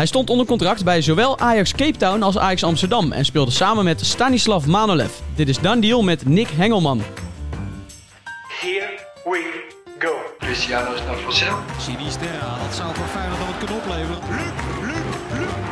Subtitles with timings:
[0.00, 3.84] Hij stond onder contract bij zowel Ajax Cape Town als Ajax Amsterdam en speelde samen
[3.84, 5.10] met Stanislav Manolev.
[5.34, 7.02] Dit is Done Deal met Nick Hengelman.
[8.60, 9.64] Here we
[9.98, 10.12] go.
[10.38, 11.56] Cristiano is naar Vassel.
[11.78, 14.18] Sinisterra, dat zou voor Feyenoord dan wat kunnen opleveren.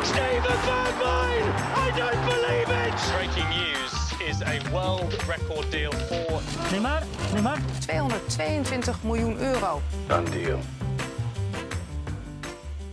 [0.01, 1.45] Steven Bergwijn!
[1.85, 3.11] I don't believe it!
[3.15, 6.41] Breaking news is a world record deal for
[6.71, 7.03] Neymar,
[7.33, 7.57] Neymar.
[7.79, 9.81] 222 miljoen euro.
[10.07, 10.59] Done deal.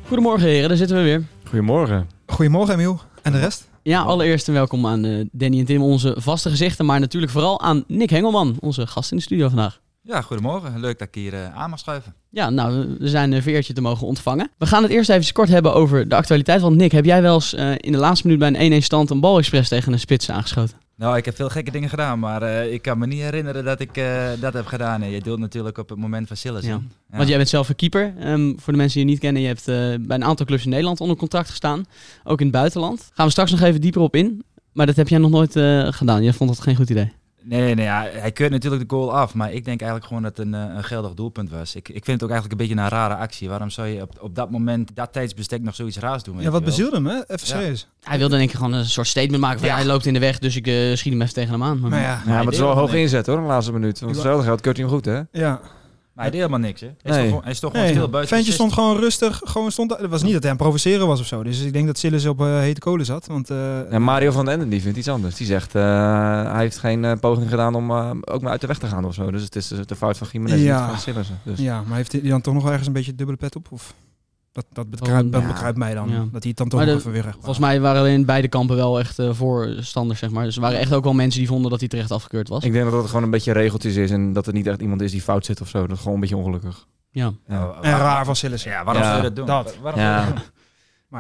[0.07, 1.23] Goedemorgen heren, daar zitten we weer.
[1.45, 2.09] Goedemorgen.
[2.27, 3.01] Goedemorgen Emiel.
[3.23, 3.69] En de rest?
[3.83, 7.61] Ja, allereerst een welkom aan eh, Danny en Tim, onze vaste gezichten, maar natuurlijk vooral
[7.61, 9.81] aan Nick Hengelman, onze gast in de studio vandaag.
[10.03, 10.81] Ja, goedemorgen.
[10.81, 12.15] Leuk dat ik hier eh, aan mag schuiven.
[12.31, 14.51] Ja, nou, we zijn een veertje te mogen ontvangen.
[14.59, 16.61] We gaan het eerst even kort hebben over de actualiteit.
[16.61, 19.11] Want Nick, heb jij wel eens eh, in de laatste minuut bij een 1-1 stand
[19.11, 20.79] een balexpress tegen een spits aangeschoten?
[20.97, 23.81] Nou, ik heb veel gekke dingen gedaan, maar eh, ik kan me niet herinneren dat
[23.81, 25.01] ik eh, dat heb gedaan.
[25.01, 26.65] Nee, je doelt natuurlijk op het moment van Sillis.
[26.65, 26.81] Ja.
[27.11, 28.15] Want jij bent zelf een keeper.
[28.19, 30.65] Ehm, voor de mensen die je niet kennen, je hebt eh, bij een aantal clubs
[30.65, 31.85] in Nederland onder contract gestaan.
[32.25, 33.11] Ook in het buitenland.
[33.15, 34.45] Gaan we straks nog even dieper op in.
[34.73, 35.53] Maar dat heb jij nog nooit
[35.95, 36.23] gedaan.
[36.23, 37.13] Jij vond dat geen goed idee.
[37.49, 40.37] Nee, nee ja, hij keurt natuurlijk de goal af, maar ik denk eigenlijk gewoon dat
[40.37, 41.75] het een, eh, een geldig doelpunt was.
[41.75, 43.49] Ik, ik vind het ook eigenlijk een beetje een rare actie.
[43.49, 46.41] Waarom zou je op, op dat moment, dat tijdsbestek, nog zoiets raars doen?
[46.41, 47.15] Ja, wat bezielde hem, hè?
[47.17, 47.39] Even Ja.
[47.45, 47.89] serieus.
[48.03, 49.75] Hij wilde denk ik gewoon een soort statement maken van Ja.
[49.75, 51.81] hij loopt in de weg, dus ik eh, schiet hem even tegen hem aan.
[51.81, 54.01] Maar, Maar ja, Ja, maar het is wel deed hoog inzet hoor, de laatste minuut.
[54.01, 55.21] Want hetzelfde geld keurt hij hem goed, hè?
[55.33, 55.61] ja.
[56.17, 56.87] Maar hij deed helemaal niks, hè?
[56.87, 57.19] Hij is Nee.
[57.19, 58.35] toch, gewoon- hij is toch gewoon Nee, stil buiten.
[58.37, 59.41] ventje stond gewoon rustig.
[59.45, 61.43] Gewoon stond, het was niet dat hij aan het provoceren was of zo.
[61.43, 63.27] Dus ik denk dat Sillis op eh, hete kolen zat.
[63.27, 65.35] Want eh, En Mario van den Enden die vindt iets anders.
[65.35, 65.83] Die zegt, eh,
[66.53, 69.05] hij heeft geen eh, poging gedaan om eh, ook maar uit de weg te gaan
[69.05, 69.31] of zo.
[69.31, 70.81] Dus het is de fout van Jiménez, Ja.
[70.81, 71.39] niet van Sillissen.
[71.43, 71.59] Dus.
[71.59, 73.67] ja, maar heeft hij dan toch nog ergens een beetje dubbele pet op?
[73.71, 73.95] Of
[74.73, 75.23] dat, dat, ja.
[75.47, 76.09] begrijpt mij dan.
[76.09, 76.15] Ja.
[76.33, 78.09] Dat hij het dan toch Maar nog de- even weer recht Volgens mij waren er
[78.09, 80.45] in beide kampen wel echt eh, voorstanders, zeg maar.
[80.45, 82.65] Dus er waren echt ook wel mensen die vonden dat hij terecht afgekeurd was.
[82.65, 85.01] Ik denk dat het gewoon een beetje regeltjes is en dat het niet echt iemand
[85.01, 85.81] is die fout zit of zo.
[85.87, 86.87] Dat is gewoon een beetje ongelukkig.
[87.11, 87.33] Ja.
[87.49, 87.75] Ja.
[87.81, 88.63] En raar van Sillis.
[88.63, 89.09] Ja, waarom Ja.
[89.09, 89.47] zou je dat doen?
[89.47, 89.77] Dat.
[89.83, 90.17] Waarom Ja.
[90.17, 90.53] zou je dat doen?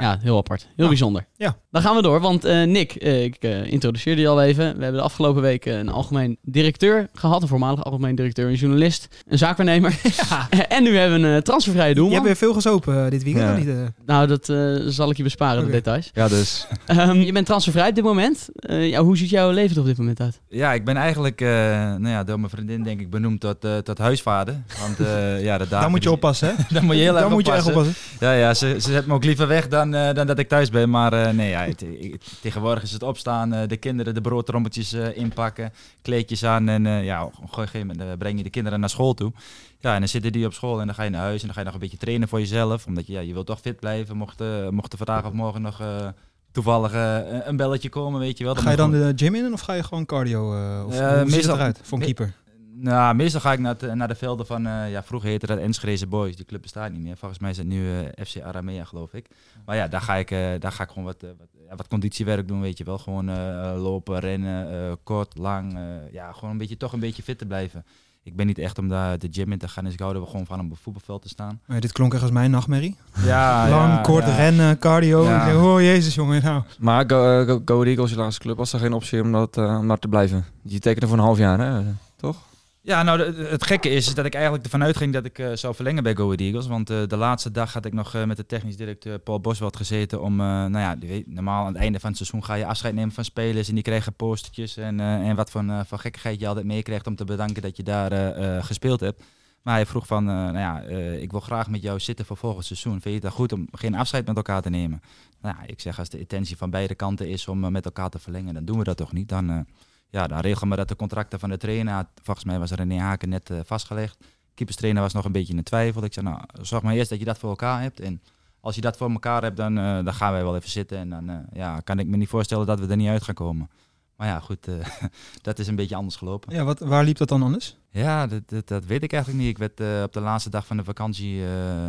[0.00, 0.62] Maar- ja, heel apart.
[0.62, 0.88] Heel Ja.
[0.88, 1.26] bijzonder.
[1.36, 1.56] Ja.
[1.70, 4.64] Dan gaan we door, want eh, Nick, eh, ik eh, introduceerde je al even.
[4.76, 7.42] We hebben de afgelopen week een algemeen directeur gehad.
[7.42, 10.00] Een voormalig algemeen directeur, een journalist, een zaakwaarnemer.
[10.68, 12.14] en nu hebben we een transfervrije Je doelman.
[12.14, 13.44] hebt weer veel gezopen eh, dit weekend.
[13.46, 13.52] Ja.
[13.52, 13.74] of niet, eh?
[14.06, 16.10] Nou, dat eh, zal ik je besparen, de details.
[16.14, 16.66] Ja, dus.
[16.86, 18.48] Ehm, je bent transfervrij op dit moment.
[18.54, 20.40] Eh, ja, hoe ziet jouw leven er op dit moment uit?
[20.48, 23.76] Ja, ik ben eigenlijk eh, nou ja, door mijn vriendin denk ik benoemd tot, eh,
[23.76, 24.62] tot huisvader.
[24.80, 26.54] Want eh, ja, de dagen Dan moet je oppassen, hè?
[26.74, 27.94] Dan moet je heel erg moet je oppassen.
[28.20, 30.70] Ja, ja ze, ze zet me ook liever weg dan, eh, dan dat ik thuis
[30.70, 30.90] ben.
[30.90, 35.16] Maar eh, nee, ja, ik- tegenwoordig is het opstaan, eh, de kinderen de broodtrommeltjes eh,
[35.16, 36.68] inpakken, kleedjes aan.
[36.68, 39.32] En eh, ja, op een gegeven moment eh, breng je de kinderen naar school toe.
[39.80, 41.54] Ja, en dan zitten die op school en dan ga je naar huis en dan
[41.54, 42.86] ga je nog een beetje trainen voor jezelf.
[42.86, 45.62] Omdat je, ja, je wilt toch fit blijven, mocht, eh, mocht er vandaag of morgen
[45.62, 46.06] nog eh,
[46.52, 48.54] toevallig eh, een belletje komen, weet je wel.
[48.54, 50.54] Ga je dan de gym in of ga je gewoon cardio?
[50.54, 52.32] eh, of Eh, meestal- eruit voor een keeper?
[52.78, 55.58] Nou, meestal ga ik naar, het- naar de velden van, eh, ja, vroeger heette dat
[55.58, 56.36] Enschede Boys.
[56.36, 57.16] Die club bestaat niet meer.
[57.16, 59.26] Volgens mij is het nu eh, FC Aramea, geloof ik.
[59.66, 61.88] Maar ja, daar ga ik, eh, daar ga ik gewoon wat, eh, wat, ja, wat
[61.88, 62.98] conditiewerk doen, weet je wel.
[62.98, 65.74] Gewoon eh, eh, lopen, rennen, eh, kort, lang.
[65.76, 67.84] eh, ja, gewoon een beetje, toch een beetje fit te blijven.
[68.22, 70.26] Ik ben niet echt om daar de gym in te gaan, dus ik hou er
[70.26, 71.60] gewoon van om op het voetbalveld te staan.
[71.66, 72.96] Maar dit klonk echt als mijn nachtmerrie.
[73.24, 74.36] Ja, Lang, ja, kort ja.
[74.36, 75.24] rennen, cardio.
[75.24, 75.56] Ja.
[75.64, 76.62] Oh jezus jongen, nou.
[76.78, 79.56] Maar Go, uh, Go, Go Eagles, je laatste club, was er geen optie om, dat,
[79.56, 80.44] eh, om daar te blijven?
[80.62, 81.82] Je tekende voor een half jaar, hè?
[82.16, 82.36] Toch?
[82.86, 86.02] Ja, nou, het gekke is, dat ik eigenlijk ervan uitging dat ik eh, zou verlengen
[86.02, 86.66] bij Go Ahead Eagles.
[86.66, 89.76] Want eh, de laatste dag had ik nog eh, met de technisch directeur Paul Boswald
[89.76, 90.96] gezeten om, nou ja,
[91.26, 93.82] normaal aan het einde van het seizoen ga je afscheid nemen van spelers en die
[93.82, 97.76] krijgen postertjes en, en wat eh, voor gekkigheid je altijd meekrijgt om te bedanken dat
[97.76, 99.22] je daar gespeeld hebt.
[99.62, 100.80] Maar hij vroeg van, nou ja,
[101.12, 102.92] ik wil graag met jou zitten voor volgend seizoen.
[102.92, 105.00] Vind je het dan goed om geen afscheid met elkaar te nemen?
[105.40, 108.18] Nou ja, ik zeg, als de intentie van beide kanten is om met elkaar te
[108.18, 109.28] verlengen, dan doen we dat toch niet.
[109.28, 109.66] Dan,
[110.10, 113.28] ja, dan regelen we dat de contracten van de trainer, volgens mij was René Haken
[113.28, 114.24] net eh, vastgelegd.
[114.54, 116.04] Keeperstrainer was nog een beetje in twijfel.
[116.04, 118.00] Ik zei, nou, zorg maar eerst dat je dat voor elkaar hebt.
[118.00, 118.22] En
[118.60, 120.98] als je dat voor elkaar hebt, dan, eh, dan gaan wij wel even zitten.
[120.98, 123.34] En dan eh, ja, kan ik me niet voorstellen dat we er niet uit gaan
[123.34, 123.70] komen.
[124.16, 124.68] Maar ja, goed,
[125.42, 126.54] dat is een beetje anders gelopen.
[126.54, 127.76] Ja, wat, waar liep dat dan anders?
[127.90, 129.50] Ja, dat, dat, dat weet ik eigenlijk niet.
[129.50, 131.42] Ik werd op de laatste dag van de vakantie,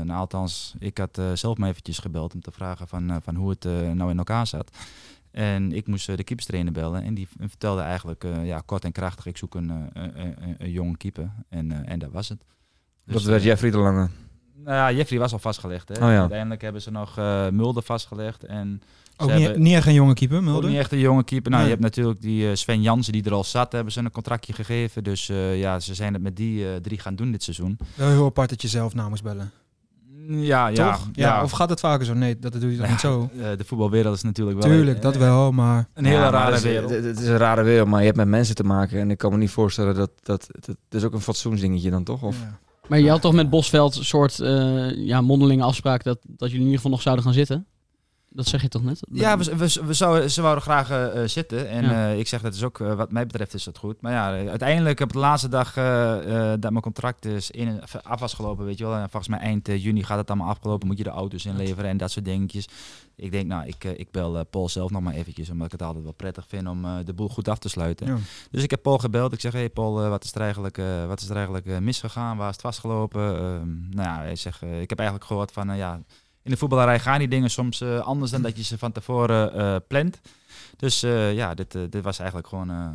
[0.04, 3.64] nou althans, ik had zelf maar eventjes gebeld om te vragen van, van hoe het
[3.94, 4.72] nou in elkaar zat.
[5.32, 9.26] En ik moest eh, de keeperstrainer bellen en die vertelde eigenlijk ja, kort en krachtig,
[9.26, 11.32] ik zoek een, eh, een, een, een jonge keeper.
[11.50, 12.44] En, eh, en dat was het.
[13.06, 14.10] Dus, dat werd eh, Jeffrey de Lange.
[14.64, 15.88] Nou ja, Jeffrey was al vastgelegd.
[15.90, 15.94] Hè.
[15.96, 16.20] Oh ja.
[16.20, 18.44] Uiteindelijk hebben ze nog eh, Mulder vastgelegd.
[18.44, 18.82] En
[19.18, 20.70] ze Ook niet, hebben- niet echt een jonge keeper, ook Mulder.
[20.70, 21.52] niet echt een jonge keeper.
[21.52, 21.72] Nou, Nee.
[21.74, 24.54] je hebt natuurlijk die eh, Sven Jansen die er al zat, hebben ze een contractje
[24.54, 25.04] gegeven.
[25.04, 27.78] Dus eh, ja, ze zijn het met die eh, drie gaan doen dit seizoen.
[27.96, 29.52] Wel heel apart dat je zelf na moest bellen.
[30.30, 31.08] Ja, ja, Toch?
[31.14, 32.14] Ja, Of gaat het vaker zo?
[32.14, 33.30] Nee, dat doe je toch Ja, niet zo?
[33.40, 35.88] eh, de voetbalwereld is natuurlijk wel Tuurlijk, eh, dat wel, maar...
[35.94, 36.90] een hele Ja, rare het is- wereld.
[36.92, 39.00] Het, is een rare wereld, maar je hebt met mensen te maken.
[39.00, 40.12] En ik kan me niet voorstellen dat...
[40.24, 42.24] dat, dat het is ook een fatsoensdingetje dan, toch?
[42.24, 42.58] Of, Ja.
[42.88, 46.56] Maar je had toch met Bosveld een soort eh, ja, mondelinge afspraak dat, dat jullie
[46.56, 47.66] in ieder geval nog zouden gaan zitten?
[48.30, 49.00] Dat zeg je toch net?
[49.12, 51.70] Ja, we, we, we zouden, ze wouden graag eh, eh, zitten.
[51.70, 52.12] En Ja.
[52.12, 54.02] eh, ik zeg dat is ook, wat mij betreft is dat goed.
[54.02, 55.74] Maar ja, uiteindelijk op de laatste dag
[56.60, 58.94] dat mijn contract is in, af was gelopen, weet je wel.
[58.96, 60.88] En volgens mij eind juni gaat het allemaal afgelopen.
[60.88, 62.68] Moet je de auto's inleveren en dat soort dingetjes.
[63.16, 65.50] Ik denk, nou, ik, ik bel Paul zelf nog maar eventjes.
[65.50, 68.08] Omdat ik het altijd wel prettig vind om de boel goed af te sluiten.
[68.08, 68.18] Ja.
[68.52, 69.34] Dus ik heb Paul gebeld.
[69.34, 72.38] Ik zeg, hey Paul, wat is er eigenlijk, wat is er eigenlijk misgegaan?
[72.38, 73.36] Waar is het vastgelopen?
[73.36, 76.02] Ehm, nou ja, hij zegt, ik heb eigenlijk gehoord van, ja,
[76.48, 79.54] in de voetballerij gaan die dingen soms eh, anders dan dat je ze van tevoren
[79.54, 80.20] eh, plant.
[80.78, 82.88] Dus eh, ja, dit, dit was eigenlijk gewoon eh,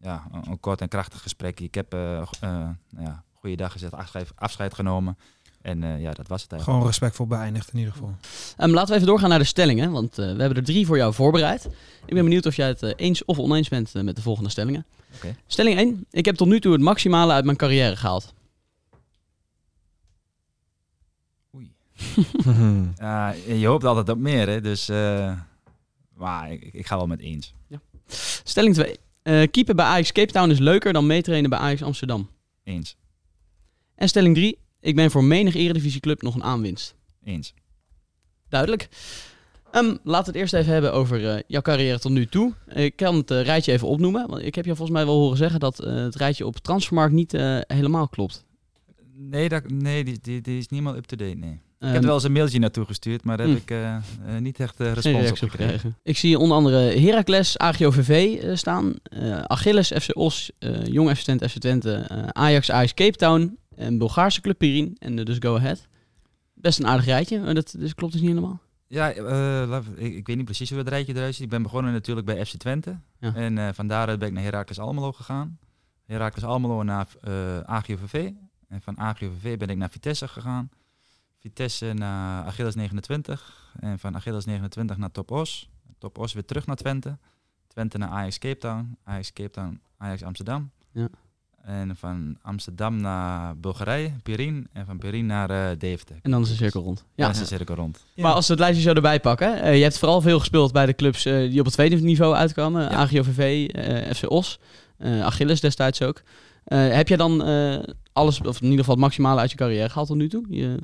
[0.00, 1.60] ja, een, een kort en krachtig gesprek.
[1.60, 5.16] Ik heb eh eh, nou ja, goeiedag gezegd, afscheid, afscheid genomen.
[5.62, 6.62] En eh, ja, dat was het eigenlijk.
[6.62, 8.14] Gewoon respectvol beëindigd in ieder geval.
[8.56, 10.96] Ehm, laten we even doorgaan naar de stellingen, want eh, we hebben er drie voor
[10.96, 11.64] jou voorbereid.
[12.06, 14.84] Ik ben benieuwd of jij het eens of oneens bent met de volgende stellingen.
[15.14, 15.36] Oké.
[15.46, 16.06] Stelling 1.
[16.10, 18.32] Ik heb tot nu toe het maximale uit mijn carrière gehaald.
[22.98, 24.60] Ja, je hoopt altijd op meer, hè?
[24.60, 25.38] dus eh,
[26.14, 27.54] maar ik, ik ga wel met eens.
[28.44, 28.96] Stelling 2.
[29.22, 32.28] Eh keeper bij Ajax Cape Town is leuker dan meetrainen bij Ajax Amsterdam.
[32.64, 32.96] Eens,
[33.94, 34.58] En stelling 3.
[34.80, 36.94] Ik ben voor menig eredivisieclub nog een aanwinst.
[37.24, 37.54] eens.
[38.48, 38.88] Duidelijk.
[39.70, 42.54] Ehm, laten we het eerst even hebben over eh, jouw carrière tot nu toe.
[42.66, 44.28] Ik kan het rijtje even opnoemen.
[44.28, 47.32] Want ik heb je volgens mij wel horen zeggen dat het rijtje op Transfermarkt niet
[47.66, 48.44] helemaal klopt.
[49.14, 51.60] Nee, dat, nee die, die, die is niet helemaal up-to-date, nee.
[51.80, 53.62] Ik Ehm, heb er wel eens een mailtje naartoe gestuurd, maar daar heb hm.
[53.62, 54.02] ik eh, eh,
[54.40, 55.50] niet echt geen respons op gekregen.
[55.50, 55.96] gekregen.
[56.02, 58.94] Ik zie onder andere Heracles, AGOVV staan.
[59.46, 60.50] Achilles, FC Os,
[60.84, 63.58] Jong FC Twente, FC Twente, Ajax, Ajax Cape Town.
[63.76, 64.96] En Bulgaarse club Pirin.
[64.98, 65.88] En dus Go Ahead.
[66.54, 67.40] Best een aardig rijtje.
[67.40, 68.60] maar dat dus klopt dus niet helemaal.
[68.86, 71.44] Ja, ik, ik weet niet precies hoe het rijtje eruit ziet.
[71.44, 72.98] Ik ben begonnen natuurlijk bij FC Twente.
[73.18, 73.34] Ja.
[73.34, 75.58] En van daaruit ben ik naar Heracles Almelo gegaan.
[76.06, 77.06] Heracles Almelo naar
[77.64, 78.30] AGOVV.
[78.68, 80.70] En van AGOVV ben ik naar Vitesse gegaan.
[81.40, 83.72] Vitesse naar Achilles 29.
[83.80, 85.68] En van Achilles 29 naar Top Os.
[85.98, 87.18] Top Os weer terug naar Twente.
[87.66, 88.96] Twente naar Ajax Cape Town.
[89.04, 90.70] Ajax Cape Town, Ajax Amsterdam.
[90.92, 91.08] Ja.
[91.62, 94.68] En van Amsterdam naar Bulgarije, Pirin.
[94.72, 96.16] En van Pirin naar eh Deventer.
[96.22, 97.04] En dan is de cirkel rond.
[97.14, 98.04] Ja, dat is de cirkel rond.
[98.16, 99.60] Maar als we het lijstje zo erbij pakken.
[99.62, 102.34] eh, je hebt vooral veel gespeeld bij de clubs eh, die op het tweede niveau
[102.34, 102.82] uitkwamen.
[102.82, 102.88] Ja.
[102.90, 104.58] AGOVV, eh, FC Os,
[104.96, 106.22] eh, Achilles destijds ook.
[106.64, 107.78] Eh, heb jij dan eh,
[108.12, 110.44] alles, of in ieder geval het maximale uit je carrière gehaald tot nu toe?
[110.48, 110.78] Je,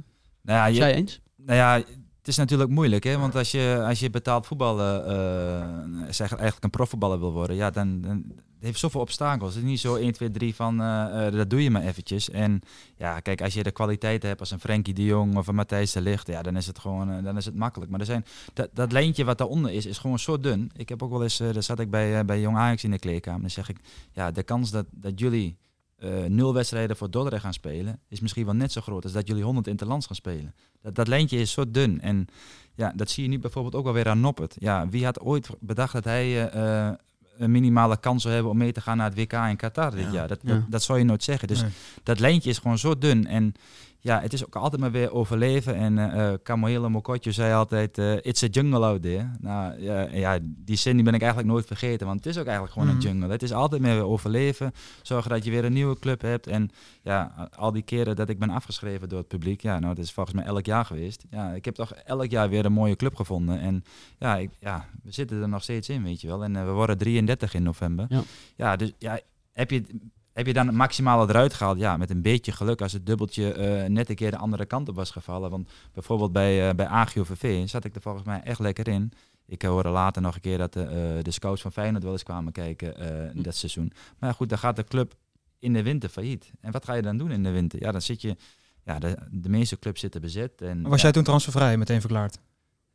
[0.46, 1.20] Nou ja, je, Jij eens?
[1.36, 1.74] Nou ja,
[2.18, 3.18] het is natuurlijk moeilijk, hè?
[3.18, 7.70] Want als je, als je betaald voetballen, eh zeg eigenlijk een profvoetballer wil worden, ja,
[7.70, 8.24] dan, dan
[8.56, 9.54] het heeft zoveel obstakels.
[9.54, 12.30] Het is niet zo 1, 2, 3 van eh, eh, dat doe je maar eventjes.
[12.30, 12.60] En
[12.96, 15.92] ja, kijk, als je de kwaliteiten hebt als een Frenkie de Jong of een Matthijs
[15.92, 17.90] de Ligt, ja, dan is het gewoon dan is het makkelijk.
[17.90, 20.70] Maar er zijn, dat, dat lijntje wat daaronder is, is gewoon zo dun.
[20.76, 22.98] Ik heb ook wel eens, eh daar zat ik bij, bij Jong Ajax in de
[22.98, 23.78] kleedkamer, dan zeg ik,
[24.12, 25.56] ja, de kans dat, dat jullie
[25.96, 29.28] eh, nul wedstrijden voor Dordrecht gaan spelen, is misschien wel net zo groot als dat
[29.28, 30.54] jullie 100 interlands gaan spelen.
[30.82, 32.00] Dat, dat lijntje is zo dun.
[32.00, 32.26] En
[32.74, 34.56] ja, dat zie je nu bijvoorbeeld ook wel weer aan Noppert.
[34.58, 36.94] Ja, wie had ooit bedacht dat hij eh, eh,
[37.38, 40.12] een minimale kans zou hebben om mee te gaan naar het WK in Qatar dit
[40.12, 40.28] jaar?
[40.28, 40.54] Dat, Ja.
[40.54, 41.48] dat, dat zou je nooit zeggen.
[41.48, 41.70] Dus Nee.
[42.02, 43.26] dat lijntje is gewoon zo dun.
[43.26, 43.52] En
[44.06, 45.74] ja, het is ook altijd maar weer overleven.
[45.74, 49.30] En eh uh, Kamohele Mokotjo zei altijd, eh, it's a jungle out there.
[49.40, 52.06] Nou ja, ja, die zin die ben ik eigenlijk nooit vergeten.
[52.06, 52.96] Want het is ook eigenlijk gewoon Mhm.
[52.96, 53.28] een jungle.
[53.30, 54.72] Het is altijd maar weer overleven.
[55.02, 56.46] Zorgen dat je weer een nieuwe club hebt.
[56.46, 56.70] En
[57.02, 59.60] ja, al die keren dat ik ben afgeschreven door het publiek.
[59.60, 61.24] Ja, nou, dat is volgens mij elk jaar geweest.
[61.30, 63.60] Ja, ik heb toch elk jaar weer een mooie club gevonden.
[63.60, 63.84] En
[64.18, 66.44] ja, ik, ja we zitten er nog steeds in, weet je wel.
[66.44, 68.06] En eh, we worden 33 in november.
[68.08, 68.22] Ja.
[68.56, 69.18] ja dus ja,
[69.52, 69.82] heb je...
[70.36, 71.78] Heb je dan het maximale eruit gehaald?
[71.78, 74.88] Ja, met een beetje geluk als het dubbeltje eh, net een keer de andere kant
[74.88, 75.50] op was gevallen.
[75.50, 79.12] Want bijvoorbeeld bij, uh, bij AGOVV zat ik er volgens mij echt lekker in.
[79.46, 82.22] Ik hoorde later nog een keer dat de, uh, de scouts van Feyenoord wel eens
[82.22, 82.94] kwamen kijken
[83.34, 83.92] uh, dat seizoen.
[84.18, 85.14] Maar goed, dan gaat de club
[85.58, 86.50] in de winter failliet.
[86.60, 87.82] En wat ga je dan doen in de winter?
[87.82, 88.36] Ja, dan zit je...
[88.84, 90.62] Ja, de, de meeste clubs zitten bezet.
[90.62, 92.38] En, was ja, jij toen transfervrij, meteen verklaard?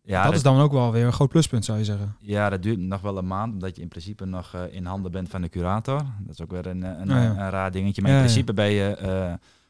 [0.04, 2.16] Ja, dat, is dan ook wel weer een groot pluspunt, zou je zeggen.
[2.20, 5.12] Ja, dat duurt nog wel een maand, omdat je in principe nog uh, in handen
[5.12, 5.98] bent van de curator.
[6.20, 7.30] Dat is ook weer een, een, Oh, ja.
[7.30, 8.02] een raar dingetje.
[8.02, 9.24] Maar Ja, in principe ben je uh,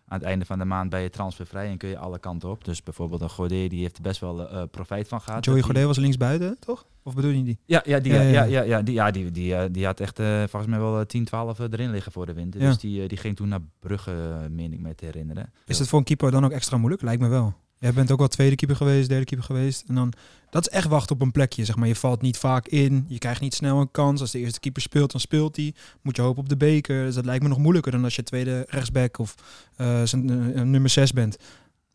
[0.08, 2.66] aan het einde van de maand ben je transfervrij en kun je alle kanten op.
[2.66, 5.46] Dus bijvoorbeeld een Godet, die heeft er best wel uh, profijt van gehad.
[5.46, 6.86] Joey Dat Godet was linksbuiten, toch?
[7.04, 7.60] Of bedoel je die?
[7.66, 10.66] Ja, ja, die, Ja, ja, die, ja, die, die, eh, die had echt eh, volgens
[10.68, 12.60] mij wel eh, 10, 12 erin liggen voor de winter.
[12.60, 15.54] Dus die, eh, die ging toen naar Brugge, eh, meen ik me te herinneren.
[15.66, 17.02] Is het voor een keeper dan ook extra moeilijk?
[17.02, 17.54] Lijkt me wel.
[17.82, 19.84] Jij bent ook wel tweede keeper geweest, derde keeper geweest.
[19.88, 20.14] En dan,
[20.50, 21.66] dat is echt wachten op een plekje.
[21.66, 21.88] Zeg maar.
[21.88, 23.06] Je valt niet vaak in.
[23.08, 24.22] Je krijgt niet snel een kans.
[24.22, 25.74] Als de eerste keeper speelt, dan speelt hij.
[26.02, 27.06] Moet je hopen op de beker.
[27.06, 29.36] Dus dat lijkt me nog moeilijker dan als je tweede rechtsback of
[29.76, 31.38] eh, nummer 6 bent.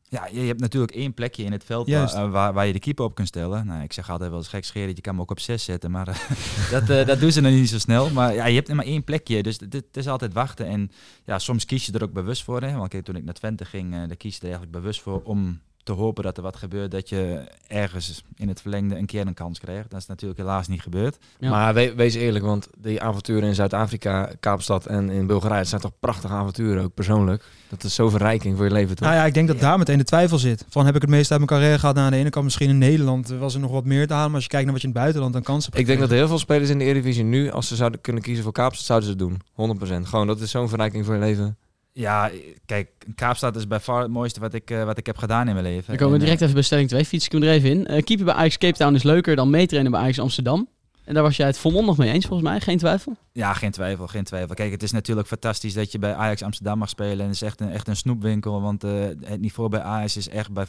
[0.08, 3.04] Ja, je hebt natuurlijk één plekje in het veld waar, waar, waar je de keeper
[3.04, 3.66] op kunt stellen.
[3.66, 5.90] Nou, ik zeg altijd wel eens gek scheren, je kan hem ook op 6 zetten.
[5.90, 6.16] Maar eh,
[6.70, 8.10] dat, eh, dat doen ze nog niet zo snel.
[8.10, 10.66] Maar ja, je hebt maar één plekje, dus het het is altijd wachten.
[10.66, 10.90] En
[11.24, 12.62] ja, soms kies je er ook bewust voor.
[12.62, 12.76] Hè?
[12.76, 15.22] Want kijk, toen ik naar Twente ging, eh daar kies je er eigenlijk bewust voor
[15.22, 19.26] om te hopen dat er wat gebeurt, dat je ergens in het verlengde een keer
[19.26, 19.90] een kans krijgt.
[19.90, 21.18] Dat is natuurlijk helaas niet gebeurd.
[21.38, 21.50] Ja.
[21.50, 25.80] Maar we- wees eerlijk, want die avonturen in Zuid-Afrika, Kaapstad en in Bulgarije, het zijn
[25.80, 27.44] toch prachtige avonturen, ook persoonlijk.
[27.68, 29.08] Dat is zo verrijking voor je leven, toch?
[29.08, 30.64] Nou ja, ik denk dat daar meteen de twijfel zit.
[30.68, 31.94] Van heb ik het meest uit mijn carrière gehad?
[31.94, 34.26] Nou, aan de ene kant misschien in Nederland was er nog wat meer te halen.
[34.26, 36.00] Maar als je kijkt naar wat je in het buitenland aan kansen hebt Ik denk
[36.00, 38.86] dat heel veel spelers in de Eredivisie nu, als ze zouden kunnen kiezen voor Kaapstad,
[38.86, 39.40] zouden ze het doen.
[39.54, 40.08] 100%.
[40.08, 41.56] Gewoon, dat is zo'n verrijking voor je leven.
[41.98, 42.30] Ja,
[42.66, 45.54] kijk, Kaapstad is bij far het mooiste wat ik, eh, wat ik heb gedaan in
[45.54, 45.86] mijn leven.
[45.86, 47.04] Dan komen we En, eh, direct even bij stelling 2.
[47.04, 47.86] Fiets ik hem er even in.
[47.86, 50.68] Eh keeper bij Ajax Cape Town is leuker dan meetrainen bij Ajax Amsterdam.
[51.06, 52.60] En daar was jij het volmondig mee eens volgens mij.
[52.60, 53.16] Geen twijfel.
[53.32, 54.54] Ja, geen twijfel, geen twijfel.
[54.54, 57.18] Kijk, het is natuurlijk fantastisch dat je bij Ajax Amsterdam mag spelen.
[57.18, 60.28] En het is echt een, echt een snoepwinkel, want eh, het niveau bij Ajax is
[60.28, 60.66] echt bij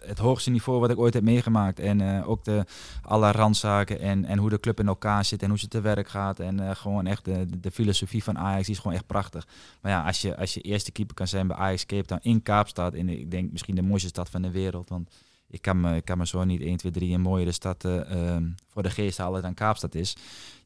[0.00, 1.78] het, hoogste niveau wat ik ooit heb meegemaakt.
[1.78, 2.64] En eh, ook de,
[3.02, 6.08] alle randzaken en, en hoe de club in elkaar zit en hoe ze te werk
[6.08, 6.40] gaat.
[6.40, 9.46] En eh, gewoon echt de, de filosofie van Ajax is gewoon echt prachtig.
[9.80, 12.42] Maar ja, als je, als je eerste keeper kan zijn bij Ajax Cape Town in
[12.42, 15.10] Kaapstad, in ik denk misschien de mooiste stad van de wereld, want
[15.48, 18.44] ik kan me, ik kan me zo niet 1, 2, 3 een mooiere stad ehm,
[18.76, 20.16] voor de geest halen dan Kaapstad is.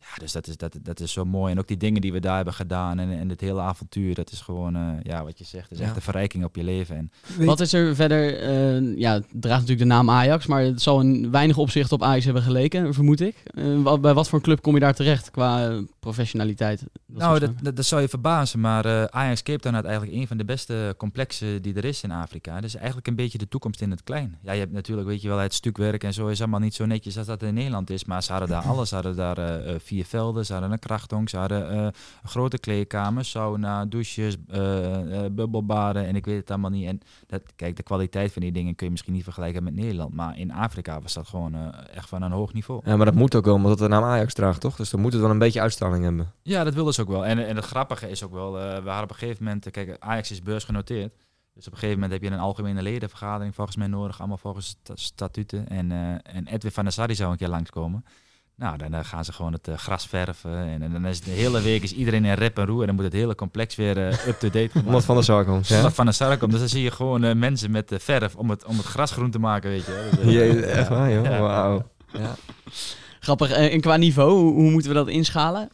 [0.00, 1.52] Ja, dus dat is, dat, dat is zo mooi.
[1.52, 4.30] En ook die dingen die we daar hebben gedaan en, en het hele avontuur, dat
[4.30, 5.84] is gewoon, eh, ja, wat je zegt, is Ja.
[5.84, 6.96] echt een verrijking op je leven.
[6.96, 8.40] En Weet- Wat is er verder?
[8.40, 12.02] eh, ja, het draagt natuurlijk de naam Ajax, maar het zal in weinig opzicht op
[12.02, 13.42] Ajax hebben geleken, vermoed ik.
[13.44, 16.80] Eh, wa- bij wat voor club kom je daar terecht qua professionaliteit?
[17.06, 20.16] Dat nou, dat, dat, dat zou je verbazen, maar eh, Ajax Cape Town had eigenlijk
[20.16, 22.60] een van de beste complexen die er is in Afrika.
[22.60, 24.38] Dus eigenlijk een beetje de toekomst in het klein.
[24.42, 26.86] Ja, je hebt natuurlijk, weet je wel, het stukwerk en zo is allemaal niet zo
[26.86, 27.99] netjes als dat in Nederland is.
[28.04, 28.88] Maar ze hadden daar alles.
[28.88, 31.92] Ze hadden daar eh, eh, vier velden, ze hadden een krachthonk, ze hadden een
[32.24, 34.36] grote kleedkamer, sauna, douches,
[35.32, 36.86] bubbelbaden en ik weet het allemaal niet.
[36.86, 40.14] En dat, kijk, de kwaliteit van die dingen kun je misschien niet vergelijken met Nederland.
[40.14, 42.80] Maar in Afrika was dat gewoon echt van een hoog niveau.
[42.84, 44.76] Ja, maar dat moet ook wel, omdat het de naam Ajax draagt, toch?
[44.76, 46.32] Dus dan moet het wel een beetje uitstraling hebben.
[46.42, 47.26] Ja, dat wilden ze ook wel.
[47.26, 50.30] En, en het grappige is ook wel, we hadden op een gegeven moment, kijk, Ajax
[50.30, 51.12] is beursgenoteerd.
[51.60, 54.66] Dus op een gegeven moment heb je een algemene ledenvergadering volgens mij nodig, allemaal volgens
[54.66, 55.68] sta- statuten.
[55.68, 58.04] En, eh, en Edwin van der Sar die zou een keer langskomen.
[58.56, 60.56] Nou, dan gaan ze gewoon het eh, gras verven.
[60.56, 62.80] En, en dan is de hele week is iedereen in rep en roer.
[62.80, 65.68] En dan moet het hele complex weer eh, up-to-date Omdat van de Sar komt.
[65.68, 65.76] Ja?
[65.76, 66.50] Omdat van der Sar komt.
[66.50, 69.38] Dus dan zie je gewoon mensen met verf om het, om het gras groen te
[69.38, 70.08] maken, weet je.
[70.22, 71.24] Dus, Jee, echt waar, joh.
[71.24, 71.40] Ja.
[71.40, 71.90] Wauw.
[72.12, 72.34] Ja.
[73.20, 73.50] Grappig.
[73.50, 75.68] En qua niveau, hoe, hoe moeten we dat inschalen?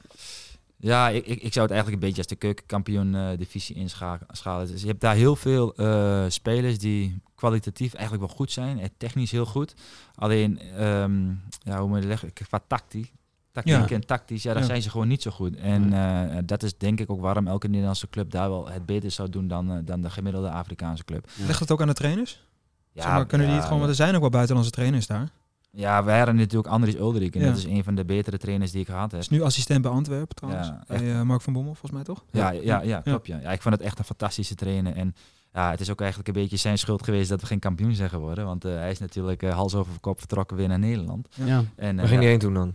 [0.87, 4.67] Ja, ik, ik, ik zou het eigenlijk een beetje als de keukenkampioen-divisie inschalen.
[4.67, 8.79] Dus je hebt daar heel veel eh, spelers die kwalitatief eigenlijk wel goed zijn.
[8.81, 9.75] En technisch heel goed.
[10.15, 11.27] Alleen, ehm,
[11.59, 12.33] ja, hoe moet je leggen?
[12.33, 13.13] Qua tactiek.
[13.53, 13.89] Tactiek Ja.
[13.89, 14.69] en tactisch, ja, daar Ja.
[14.69, 15.57] zijn ze gewoon niet zo goed.
[15.57, 19.11] En eh, dat is denk ik ook waarom elke Nederlandse club daar wel het beter
[19.11, 21.29] zou doen dan, eh, dan de gemiddelde Afrikaanse club.
[21.47, 22.45] Ligt het ook aan de trainers?
[22.93, 25.29] Ja, Zeg maar, kunnen die het gewoon, want er zijn ook wel buitenlandse trainers daar.
[25.77, 27.35] Ja, wij hadden natuurlijk Andries Ulderik.
[27.35, 27.47] En Ja.
[27.47, 29.21] dat is een van de betere trainers die ik gehad heb.
[29.21, 30.67] Is nu assistent bij Antwerpen trouwens.
[30.69, 32.25] Ja, bij eh, Mark van Bommel volgens mij toch?
[32.31, 33.27] Ja, ja, ja, klopt.
[33.27, 33.39] Ja.
[33.41, 34.95] Ja, ik vond het echt een fantastische trainer.
[34.95, 35.15] En
[35.53, 38.09] ja, het is ook eigenlijk een beetje zijn schuld geweest dat we geen kampioen zijn
[38.11, 38.45] geworden.
[38.45, 41.29] Want eh, hij is natuurlijk eh, hals over kop vertrokken weer naar Nederland.
[41.45, 41.65] Ja.
[41.77, 42.75] En, Waar ging ja, heen toen dan?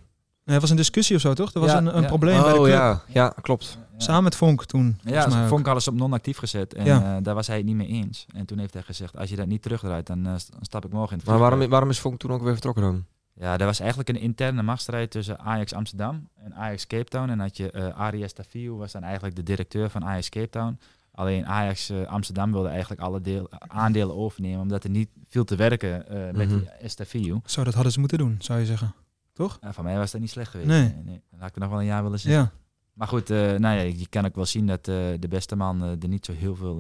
[0.52, 1.54] Nee, er was een discussie of zo toch?
[1.54, 2.08] Er was Ja, een, een ja.
[2.08, 2.74] probleem bij de Oh club.
[2.76, 3.78] ja, ja, klopt.
[3.98, 4.98] Samen met Vonk toen.
[5.04, 5.50] ja, volgens mij ook.
[5.50, 6.74] Vonk hadden ze op non-actief gezet.
[6.74, 7.16] En Ja.
[7.18, 8.26] eh, daar was hij het niet mee eens.
[8.36, 11.12] En toen heeft hij gezegd, als je dat niet terugdraait, dan, eh, stap ik morgen
[11.12, 13.06] in het Maar waarom, waarom is Vonk toen ook weer vertrokken dan?
[13.34, 17.30] Ja, er was eigenlijk een interne machtsstrijd tussen Ajax Amsterdam en Ajax Cape Town.
[17.30, 20.80] En had je uh, Arias Tafiu was dan eigenlijk de directeur van Ajax Cape Town.
[21.14, 25.56] Alleen Ajax eh, Amsterdam wilde eigenlijk alle deel, aandelen overnemen, omdat er niet viel te
[25.56, 26.58] werken eh, met Mhm.
[26.58, 27.40] die Estafiu.
[27.46, 28.94] Zo, dat hadden ze moeten doen, zou je zeggen.
[29.42, 29.58] Toch?
[29.62, 30.70] Ja, van mij was dat niet slecht geweest.
[30.70, 30.94] Nee.
[31.04, 31.22] nee.
[31.32, 32.32] Dan had ik er nog wel een jaar willen zien.
[32.32, 32.52] Ja.
[32.94, 35.84] Maar goed, eh, nou ja, je kan ook wel zien dat eh, de beste man
[35.84, 36.76] eh, er niet zo heel veel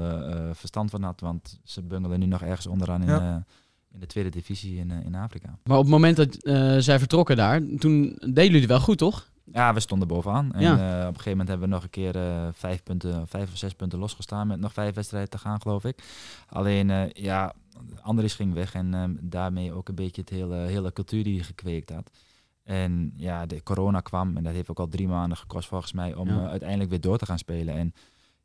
[0.53, 1.19] verstand van had.
[1.19, 3.19] Want ze bungelen nu nog ergens onderaan in, Ja.
[3.35, 3.35] eh,
[3.93, 5.57] in de tweede divisie in, in Afrika.
[5.63, 8.97] Maar op het moment dat eh, zij vertrokken daar, toen deden jullie het wel goed,
[8.97, 9.29] toch?
[9.51, 10.53] Ja, we stonden bovenaan.
[10.53, 10.71] En Ja.
[10.73, 13.57] eh, op een gegeven moment hebben we nog een keer eh, vijf, punten, vijf of
[13.57, 16.03] zes punten losgestaan met nog vijf wedstrijden te gaan, geloof ik.
[16.47, 17.53] Alleen, ja,
[18.01, 21.43] Andries ging weg en eh, daarmee ook een beetje het hele, hele cultuur die hij
[21.43, 22.09] gekweekt had.
[22.63, 26.13] En ja, de corona kwam en dat heeft ook al drie maanden gekost volgens mij
[26.15, 26.43] om Ja.
[26.43, 27.75] eh, uiteindelijk weer door te gaan spelen.
[27.75, 27.93] En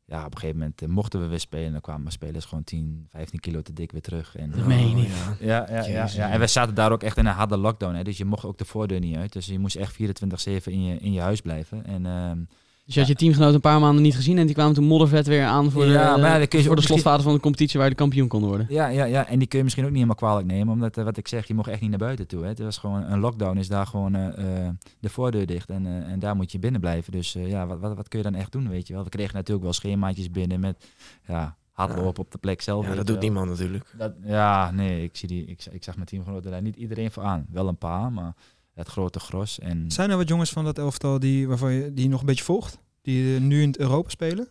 [0.04, 1.72] ja, op een gegeven moment eh, mochten we weer spelen.
[1.72, 4.36] Dan kwamen spelers gewoon 10, 15 kilo te dik weer terug.
[4.36, 5.08] En, Dat meen je
[5.40, 7.94] ja, ja, ja, ja, en we zaten daar ook echt in een harde lockdown.
[7.94, 9.32] Hè, dus je mocht ook de voordeur niet uit.
[9.32, 11.84] Dus je moest echt 24-7 in je, in je huis blijven.
[11.86, 12.38] En ehm,
[12.86, 15.26] Dus je had je teamgenoot een paar maanden niet gezien en die kwamen toen moddervet
[15.26, 17.78] weer aan voor Ja, de, maar ja, kun je voor de slotfase van de competitie
[17.78, 18.66] waar je de kampioen kon worden.
[18.68, 20.72] ja, ja, ja, en die kun je misschien ook niet helemaal kwalijk nemen.
[20.72, 22.42] Omdat, eh, wat ik zeg, je mocht echt niet naar buiten toe.
[22.42, 22.48] Hè.
[22.48, 25.70] Het was gewoon een lockdown, is daar gewoon eh, eh, de voordeur dicht.
[25.70, 27.12] En, en daar moet je binnen blijven.
[27.12, 29.04] Dus eh, ja, wat, wat, wat kun je dan echt doen, weet je wel.
[29.04, 30.84] We kregen natuurlijk wel schemaatjes binnen met
[31.26, 32.86] ja, hardlopen op de plek zelf.
[32.86, 33.94] Ja, dat doet niemand natuurlijk.
[33.98, 37.22] Dat, ja, nee, ik, zie die, ik, ik zag mijn teamgenoten daar niet iedereen voor
[37.22, 37.46] aan.
[37.50, 38.34] Wel een paar, maar
[38.76, 39.58] het grote gros.
[39.58, 42.44] En Zijn er wat jongens van dat elftal die, waarvan je die nog een beetje
[42.44, 42.78] volgt?
[43.02, 44.48] Die eh, nu in Europa spelen?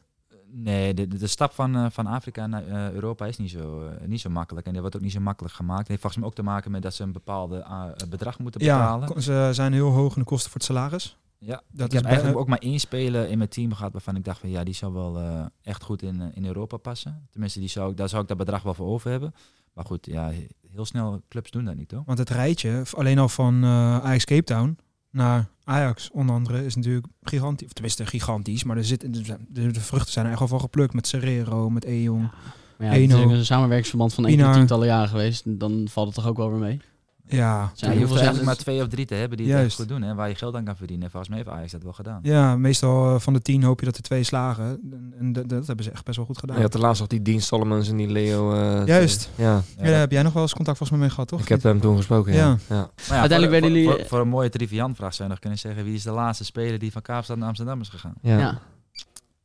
[0.48, 4.22] Nee, de, de stap van, eh, van Afrika naar eh, Europa is niet zo, niet
[4.22, 4.66] zo makkelijk.
[4.68, 5.80] En dat wordt ook niet zo makkelijk gemaakt.
[5.80, 7.66] Het heeft volgens mij ook te maken met dat ze een bepaalde
[8.10, 9.08] bedrag moeten Ja, betalen.
[9.08, 11.18] ko- ze zijn heel hoog in de kosten voor het salaris.
[11.38, 14.16] Ja, Dat ik is heb eigenlijk ook maar één speler in mijn team gehad waarvan
[14.16, 15.20] ik dacht van ja, die zou wel
[15.62, 17.28] echt goed in, in Europa passen.
[17.32, 19.34] Tenminste, die zou, ik- daar zou ik dat bedrag wel voor over hebben.
[19.74, 20.32] Maar goed, ja,
[20.76, 22.04] heel snel clubs doen dat niet, toch?
[22.06, 24.78] Want het rijtje, alleen al van eh Ajax Cape Town
[25.12, 27.68] naar Ajax onder andere, is natuurlijk gigantisch.
[27.68, 30.94] Of tenminste gigantisch, maar er zit, de, de vruchten zijn er echt al van geplukt.
[30.94, 32.32] Met Serrero, met E-Jong.
[32.78, 35.60] Maar ja, het is een samenwerkingsverband van enkele tientallen jaren geweest.
[35.60, 36.82] Dan valt het toch ook wel weer mee.
[37.28, 39.38] Ja, Zijn Ja, heel je veel hoeft eigenlijk zenders- maar twee of drie te hebben
[39.38, 39.80] die het Juist.
[39.80, 40.08] echt goed doen.
[40.08, 41.06] Hè, waar je geld aan kan verdienen.
[41.06, 42.20] En volgens mij heeft Ajax dat wel gedaan.
[42.24, 44.66] ja, meestal eh, van de tien hoop je dat er twee slagen.
[44.66, 46.56] En, en dat, dat hebben ze echt best wel goed gedaan.
[46.56, 48.54] Je had de laatst nog die Dean Solomons en die Leo.
[48.54, 49.30] eh, Juist.
[49.36, 51.42] Ja, Ja, Ja, daar heb jij nog wel eens contact volgens mij mee gehad, toch?
[51.42, 52.34] ik heb hem toen gesproken.
[52.34, 52.40] Ja.
[52.40, 52.46] Ja.
[52.48, 52.76] ja.
[52.76, 55.60] Maar ja, Uiteindelijk voor, werden jullie- Voor, voor een mooie triviantvraag zou je nog kunnen
[55.60, 55.84] zeggen...
[55.84, 58.14] wie is de laatste speler die van Kaapstad naar Amsterdam is gegaan?
[58.22, 58.60] ja.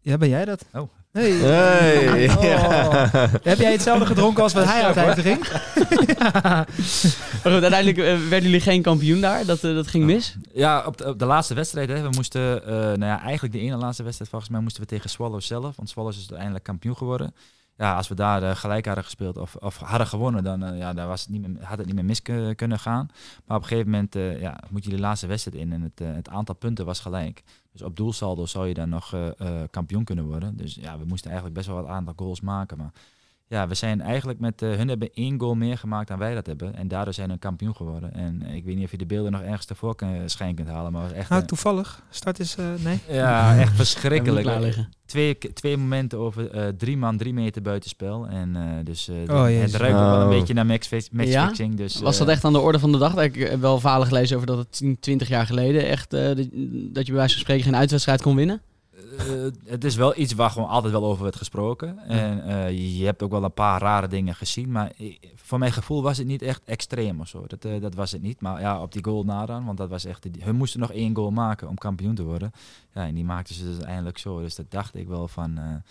[0.03, 0.11] Ja.
[0.11, 0.65] Ja, ben jij dat?
[0.73, 0.89] Oh.
[1.13, 1.31] Hey.
[1.31, 2.29] Hey.
[2.37, 2.43] Oh.
[2.43, 3.11] Ja.
[3.43, 5.39] Heb jij hetzelfde gedronken als wat hij altijd ging?
[7.43, 9.45] Maar goed, uiteindelijk eh, werden jullie geen kampioen daar.
[9.47, 10.37] Dat, eh, dat ging mis.
[10.53, 11.89] Ja, op de, op de laatste wedstrijd.
[11.89, 14.89] Hè, we moesten, eh, nou ja, eigenlijk de ene laatste wedstrijd volgens mij moesten we
[14.89, 15.77] tegen Swallows zelf.
[15.77, 17.35] Want Swallows is uiteindelijk kampioen geworden.
[17.77, 21.21] Ja, als we daar gelijk hadden gespeeld of, of hadden gewonnen, dan ja, daar was
[21.21, 23.09] het niet meer, had het niet meer mis ku- kunnen gaan.
[23.47, 26.15] Maar op een gegeven moment eh, ja, moet je de laatste wedstrijd in en het,
[26.15, 27.43] het aantal punten was gelijk.
[27.73, 30.57] Dus op doelsaldo zou je dan nog eh, eh, kampioen kunnen worden.
[30.57, 32.79] Dus ja, we moesten eigenlijk best wel wat aantal goals maken.
[32.79, 32.93] Maar
[33.51, 34.63] ja, we zijn eigenlijk met...
[34.63, 36.75] eh, hun hebben één goal meer gemaakt dan wij dat hebben.
[36.75, 38.15] En daardoor zijn we een kampioen geworden.
[38.15, 40.69] En eh, ik weet niet of je de beelden nog ergens tevoor kan, schijn kunt
[40.69, 40.93] halen.
[40.93, 41.29] Maar was echt...
[41.29, 42.03] Nou, een- toevallig.
[42.11, 42.57] Start is...
[42.57, 42.99] eh, nee?
[43.09, 44.77] ja, echt verschrikkelijk.
[45.07, 48.27] Twee, twee momenten over eh, drie man, drie meter buitenspel.
[48.27, 50.29] En eh, dus eh, Oh, het ruikt wel een Oh.
[50.29, 51.75] beetje naar matchfix- matchfixing.
[51.75, 53.17] Dus, Was dat eh, echt aan de orde van de dag?
[53.17, 56.37] Ik heb wel verhalen gelezen over dat het 10, 20 jaar geleden echt eh, dat-
[56.37, 58.61] dat je bij wijze van spreken geen uitwedstrijd kon winnen.
[59.19, 61.99] Eh, het is wel iets waar gewoon altijd wel over werd gesproken.
[61.99, 64.71] En eh, je hebt ook wel een paar rare dingen gezien.
[64.71, 67.45] Maar eh, voor mijn gevoel was het niet echt extreem of zo.
[67.47, 68.41] Dat, dat was het niet.
[68.41, 69.65] Maar ja, op die goal na dan.
[69.65, 70.27] Want dat was echt...
[70.39, 72.53] Hun moesten nog één goal maken om kampioen te worden.
[72.95, 74.41] Ja, en die maakten ze dus uiteindelijk zo.
[74.41, 75.83] Dus dat dacht ik wel van...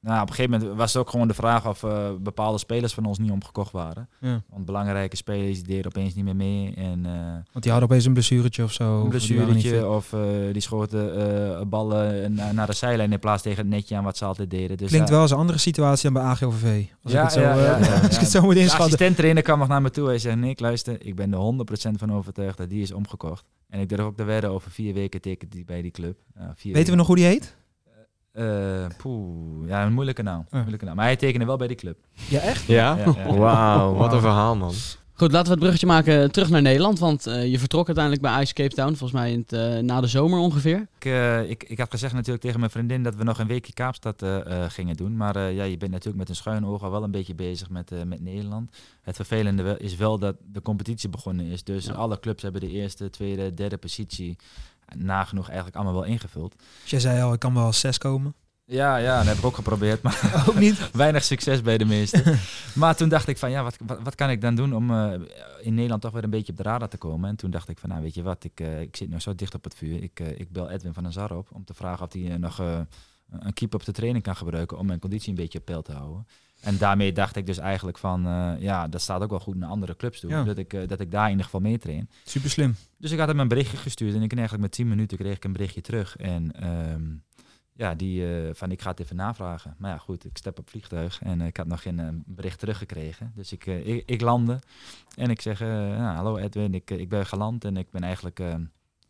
[0.00, 2.94] nou, op een gegeven moment was het ook gewoon de vraag of eh, bepaalde spelers
[2.94, 4.08] van ons niet omgekocht waren.
[4.20, 4.42] Ja.
[4.48, 6.74] Want belangrijke spelers die deden opeens niet meer mee.
[6.74, 7.12] En, eh,
[7.52, 9.02] Want die hadden opeens een blessuretje of zo.
[9.02, 10.20] een blessuretje of eh,
[10.52, 14.24] die schoten ballen na- naar de zijlijn in plaats tegen het netje aan wat ze
[14.24, 14.76] altijd deden.
[14.76, 16.84] Dus Klinkt wel als een andere situatie dan bij AGOVV.
[17.02, 18.84] Als ik het zo, ja, ja, ja, als ik het zo moet De inschatten.
[18.86, 20.06] assistent-trainer kwam nog naar me toe.
[20.06, 23.44] Hij zei, Nick, luister, ik ben er 100% van overtuigd dat die is omgekocht.
[23.68, 26.18] En ik durf ook te wedden over vier weken tekent die bij die club.
[26.54, 27.56] Vier Weten we nog hoe die heet?
[28.40, 30.46] Eh, poeh, ja, een moeilijke naam.
[30.50, 30.96] Moeilijke naam.
[30.96, 31.96] Maar hij tekende wel bij die club.
[32.28, 32.66] Ja, echt?
[32.66, 32.96] Ja?
[32.96, 33.34] Ja, ja.
[33.36, 34.72] Wauw, wat een verhaal, man.
[35.14, 36.98] Goed, laten we het bruggetje maken terug naar Nederland.
[36.98, 38.88] Want eh, je vertrok uiteindelijk bij Ice Cape Town.
[38.88, 40.86] Volgens mij in het, eh, na de zomer ongeveer.
[40.98, 43.72] Ik, eh, ik, ik had gezegd natuurlijk tegen mijn vriendin dat we nog een weekje
[43.72, 45.16] Kaapstad eh, eh, gingen doen.
[45.16, 47.70] Maar eh, ja, je bent natuurlijk met een schuin oog al wel een beetje bezig
[47.70, 48.70] met, eh, met Nederland.
[49.02, 51.64] Het vervelende is wel dat de competitie begonnen is.
[51.64, 51.92] Dus Ja.
[51.92, 54.36] alle clubs hebben de eerste, tweede, derde positie
[54.96, 56.54] nagenoeg eigenlijk allemaal wel ingevuld.
[56.82, 58.34] Dus jij zei al, ik kan wel als zes komen.
[58.70, 60.90] Ja, ja, dat heb ik ook geprobeerd, maar Ook niet.
[60.92, 62.38] weinig succes bij de meesten.
[62.80, 65.12] maar toen dacht ik van, ja, wat, wat, wat kan ik dan doen om eh,
[65.60, 67.28] in Nederland toch weer een beetje op de radar te komen?
[67.28, 69.34] En toen dacht ik van, nou weet je wat, ik, eh, ik zit nog zo
[69.34, 70.02] dicht op het vuur.
[70.02, 72.58] Ik, eh, ik bel Edwin van den Zar op om te vragen of hij nog
[73.30, 75.92] een keep op de training kan gebruiken om mijn conditie een beetje op peil te
[75.92, 76.26] houden.
[76.60, 79.68] En daarmee dacht ik dus eigenlijk van, eh, ja, dat staat ook wel goed naar
[79.68, 80.30] andere clubs toe.
[80.30, 80.44] Ja.
[80.44, 82.10] Dat, ik, eh, dat ik daar in ieder geval mee train.
[82.24, 82.76] Super slim.
[82.96, 85.36] Dus ik had hem een berichtje gestuurd en ik kreeg eigenlijk met 10 minuten kreeg
[85.36, 86.16] ik een berichtje terug.
[86.16, 87.02] En ehm,
[87.72, 89.74] ja, die eh, van ik ga het even navragen.
[89.78, 93.32] Maar ja, goed, ik stap op vliegtuig en ik had nog geen bericht teruggekregen.
[93.34, 94.58] Dus ik, ik, ik landde
[95.16, 98.42] en ik zeg, nou, hallo Edwin, ik, ik ben geland en ik ben eigenlijk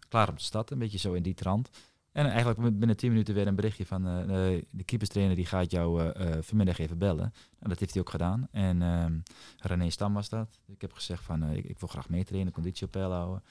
[0.09, 0.71] klaar op de stad.
[0.71, 1.71] Een beetje zo in die trant.
[2.13, 5.71] En eigenlijk binnen 10 minuten weer een berichtje van eh, eh, de keeperstrainer die gaat
[5.71, 7.33] jou eh, vanmiddag even bellen.
[7.59, 8.49] Nou, dat heeft hij ook gedaan.
[8.51, 9.19] En ehm,
[9.59, 10.61] René Stam was dat.
[10.67, 13.43] Ik heb gezegd van ik, ik wil graag meetrainen, conditie op peil houden.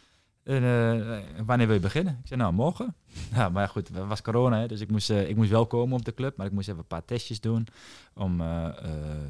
[0.50, 2.18] Eh, wanneer wil je beginnen?
[2.22, 2.96] Ik zei, nou, morgen.
[3.36, 5.98] Ja, maar goed, het was corona, hè, dus ik moest, eh, ik moest wel komen
[5.98, 6.38] op de club.
[6.38, 7.68] Maar ik moest even een paar testjes doen
[8.14, 8.66] om eh,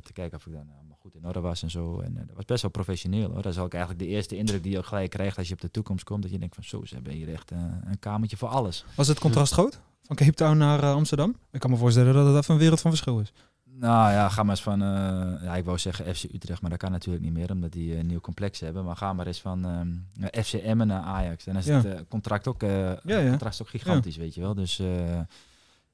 [0.03, 1.99] te kijken of ik dan allemaal goed in orde was en zo.
[1.99, 3.41] En dat was best wel professioneel, hoor.
[3.41, 5.71] Dat is ook eigenlijk de eerste indruk die je gelijk krijgt als je op de
[5.71, 6.21] toekomst komt.
[6.21, 8.85] Dat je denkt van, zo, ze hebben hier echt een kamertje voor alles.
[8.95, 9.79] Was het contrast groot?
[10.03, 11.35] Van Cape Town naar Amsterdam?
[11.51, 13.33] Ik kan me voorstellen dat het even een wereld van verschil is.
[13.73, 16.79] Nou ja, ga maar eens van, eh, ja, ik wou zeggen FC Utrecht, maar dat
[16.79, 18.83] kan natuurlijk niet meer, omdat die een nieuw complex hebben.
[18.85, 21.43] Maar ga maar eens van ehm FC Emmen naar Ajax.
[21.43, 21.75] Dan is Ja.
[21.75, 23.29] het eh, contract ook, eh, Ja, ja.
[23.29, 24.53] contract is ook gigantisch, weet je wel.
[24.53, 25.19] Dus eh,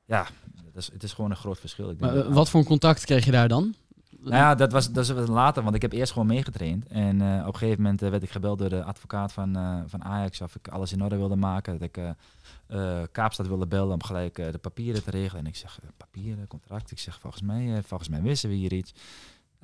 [0.06, 0.26] ja,
[0.66, 1.90] het is, het is gewoon een groot verschil.
[1.90, 3.74] Ik denk Maar, dat- eh, wat voor een contact kreeg je daar dan?
[4.20, 6.88] Nou ja, dat was, dat wat later, want ik heb eerst gewoon meegetraind.
[6.88, 9.78] En eh, op een gegeven moment eh, werd ik gebeld door de advocaat van, eh,
[9.86, 11.74] van Ajax of ik alles in orde wilde maken.
[11.74, 12.00] Dat ik
[12.68, 15.44] eh, Kaapstad wilde bellen om gelijk eh, de papieren te regelen.
[15.44, 16.92] En ik zeg, eh, papieren, contract?
[16.92, 18.94] Ik zeg, volgens mij, eh, volgens mij wisten we hier iets.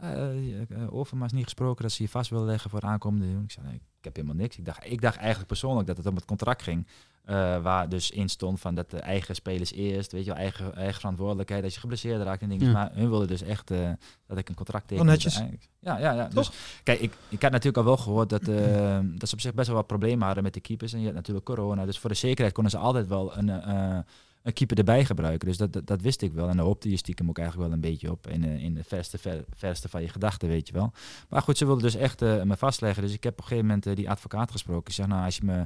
[0.03, 3.41] Uh, Overmars is niet gesproken dat ze je vast willen leggen voor aankomende.
[3.43, 4.57] Ik zei, nee, heb helemaal niks.
[4.57, 6.87] Ik dacht, ik dacht eigenlijk persoonlijk dat het om het contract ging.
[7.25, 10.75] eh, waar dus in stond van dat de eigen spelers eerst, weet je wel, eigen,
[10.75, 12.65] eigen verantwoordelijkheid als je geblesseerd raakt en dingen.
[12.65, 12.71] Ja.
[12.71, 13.89] Maar hun wilden dus echt eh,
[14.27, 15.05] dat ik een contract teken.
[15.05, 15.43] Wel met netjes.
[15.79, 16.27] Ja, ja, ja.
[16.27, 16.51] Dus
[16.83, 19.67] kijk, ik, ik had natuurlijk al wel gehoord dat, eh, dat ze op zich best
[19.67, 20.93] wel wat problemen hadden met de keepers.
[20.93, 21.85] En je had natuurlijk corona.
[21.85, 24.05] Dus voor de zekerheid konden ze altijd wel een,
[24.43, 25.47] een keeper erbij gebruiken.
[25.47, 26.49] Dus dat, dat, dat wist ik wel.
[26.49, 28.27] En daar hoopte je stiekem ook eigenlijk wel een beetje op.
[28.27, 30.91] In, eh, in de verste, ver- verste van je gedachten, weet je wel.
[31.29, 33.03] Maar goed, ze wilden dus echt eh, me vastleggen.
[33.03, 34.87] Dus ik heb op een gegeven moment eh, die advocaat gesproken.
[34.87, 35.65] Ik zeg, nou, als je me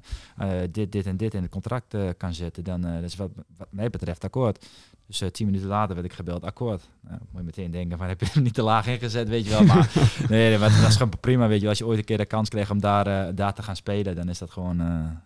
[0.71, 3.89] dit, dit en dit in het contract kan zetten, dan dat is wat, wat mij
[3.89, 4.65] betreft akkoord.
[5.07, 6.89] Dus tien minuten later werd ik gebeld, akkoord.
[7.01, 9.49] Nou, moet je meteen denken, van heb je hem niet te laag ingezet, weet je
[9.49, 9.63] wel.
[9.63, 9.91] Maar
[10.29, 11.69] nee, dat is gewoon prima, weet je wel.
[11.69, 14.29] Als je ooit een keer de kans kreeg om daar, daar te gaan spelen, dan
[14.29, 14.77] is dat gewoon...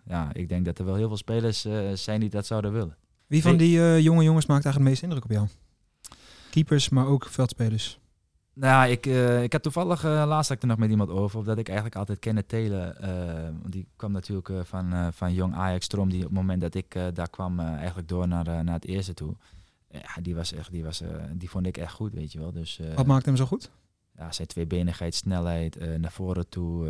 [0.04, 2.96] ja, ik denk dat er wel heel veel spelers zijn die dat zouden willen.
[3.30, 5.46] Wie van die eh, jonge jongens maakt eigenlijk het meeste indruk op jou?
[6.50, 7.98] Keepers, maar ook veldspelers.
[8.52, 11.38] Nou, ik, eh, ik had toevallig, eh, laatst had ik er nog met iemand over,
[11.38, 12.52] of dat ik eigenlijk altijd Kenneth
[13.60, 16.98] want die kwam natuurlijk van, van jong Ajax Strom, die op het moment dat ik
[17.14, 19.36] daar kwam, eigenlijk door naar, naar het eerste toe.
[19.90, 22.52] Ja, die was echt, die was, die vond ik echt goed, weet je wel.
[22.52, 23.70] Dus, Wat maakt hem zo goed?
[24.16, 26.88] ja, zijn tweebenigheid, snelheid, naar voren toe,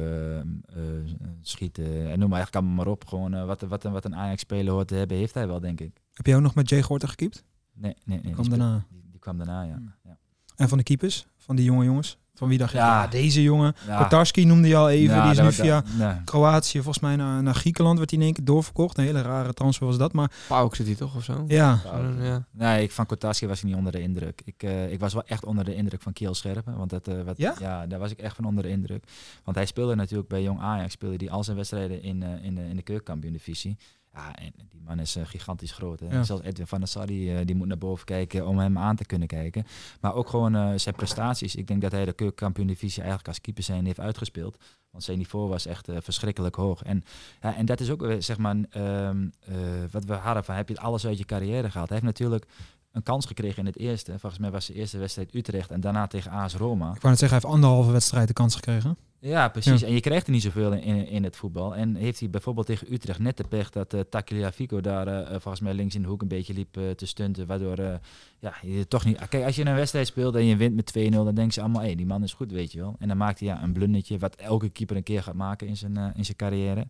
[1.43, 3.07] schieten, en noem maar eigenlijk allemaal maar op.
[3.07, 6.01] Gewoon wat, wat, wat een Ajax-speler hoort te hebben, heeft hij wel, denk ik.
[6.21, 7.45] Heb jij ook nog met Jay Gorter gekiept?
[7.75, 8.21] Nee, nee, nee.
[8.21, 8.85] Die kwam daarna.
[8.91, 9.75] Die, die kwam daarna, ja.
[9.75, 9.93] Hmm.
[10.05, 10.17] ja.
[10.57, 11.27] En van de keepers?
[11.37, 12.19] Van die jonge jongens?
[12.35, 13.03] Van wie dacht je, Ja.
[13.03, 13.75] ja, deze jongen.
[13.87, 14.03] Ja.
[14.03, 15.15] Kotarski noemde je al even.
[15.17, 16.25] Ja, die is nu dat- via nee.
[16.25, 18.99] Kroatië, volgens mij naar, naar Griekenland, werd hij in één keer doorverkocht.
[18.99, 20.13] Een hele rare transfer was dat.
[20.13, 21.45] Maar Pauk zit hij toch of zo?
[21.49, 21.79] ja,
[22.21, 22.47] Ja.
[22.53, 24.43] Nee, ik, van Kotaski was ik niet onder de indruk.
[24.45, 26.77] Ik, eh, ik was wel echt onder de indruk van Kiel Scherpen.
[26.77, 27.87] Want dat, eh, wat, Ja?
[27.87, 29.05] daar was ik echt van onder de indruk.
[29.45, 30.93] Want hij speelde natuurlijk bij Jong Ajax.
[30.93, 33.77] Speelde die al zijn wedstrijden in, eh, in de, in de keukenkampioen-divisie.
[34.13, 36.01] Ja, en die man is eh, gigantisch groot.
[36.01, 36.07] Hè.
[36.07, 36.23] Ja.
[36.23, 38.97] Zelfs Edwin van der Sar, die, eh, die moet naar boven kijken om hem aan
[38.97, 39.67] te kunnen kijken.
[40.01, 41.55] Maar ook gewoon eh, zijn prestaties.
[41.55, 44.57] Ik denk dat hij de keukenkampioen-divisie eigenlijk als keeper zijn heeft uitgespeeld.
[44.91, 46.83] Want zijn niveau was echt verschrikkelijk hoog.
[46.83, 47.03] En,
[47.41, 49.55] ja, en dat is ook, zeg maar, ehm, eh,
[49.91, 51.89] wat we hadden van, heb je alles uit je carrière gehaald?
[51.89, 52.47] Hij heeft natuurlijk
[52.93, 54.19] een kans gekregen in het eerste.
[54.19, 56.87] Volgens mij was de eerste wedstrijd Utrecht en daarna tegen AS Roma.
[56.87, 58.97] ik wou net zeggen, hij heeft anderhalve wedstrijd de kans gekregen.
[59.21, 59.81] Ja, precies.
[59.81, 59.87] Ja.
[59.87, 61.75] En je krijgt er niet zoveel in, in, in het voetbal.
[61.75, 65.61] En heeft hij bijvoorbeeld tegen Utrecht net de pech dat uh, Tagliafico daar eh, volgens
[65.61, 67.47] mij links in de hoek een beetje liep eh, te stunten.
[67.47, 67.95] Waardoor eh,
[68.39, 69.29] ja, je toch niet...
[69.29, 71.83] Kijk, als je een wedstrijd speelt en je wint met 2-0, dan denken ze allemaal,
[71.83, 72.97] hé, die man is goed, weet je wel.
[72.99, 75.77] En dan maakt hij ja, een blundertje, wat elke keeper een keer gaat maken in
[75.77, 76.87] zijn, eh, in zijn carrière.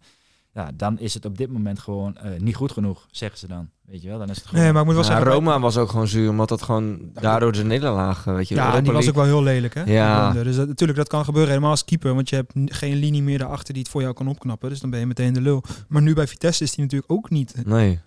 [0.54, 3.68] Ja, dan is het op dit moment gewoon eh, niet goed genoeg, zeggen ze dan.
[3.86, 4.62] Weet je wel, dan is het gewoon...
[4.62, 5.32] Nee, maar ik moet wel Ja, zeggen...
[5.32, 8.54] Roma was ook gewoon zuur, omdat dat gewoon daardoor de nederlaag, weet je.
[8.54, 9.82] Ja, en die was ook wel heel lelijk, hè?
[9.82, 10.32] Ja.
[10.32, 12.14] Dus dat, natuurlijk, dat kan gebeuren helemaal als keeper.
[12.14, 14.68] Want je hebt geen linie meer daarachter die het voor jou kan opknappen.
[14.68, 15.62] Dus dan ben je meteen de lul.
[15.88, 18.00] Maar nu bij Vitesse is die natuurlijk ook niet, Nee.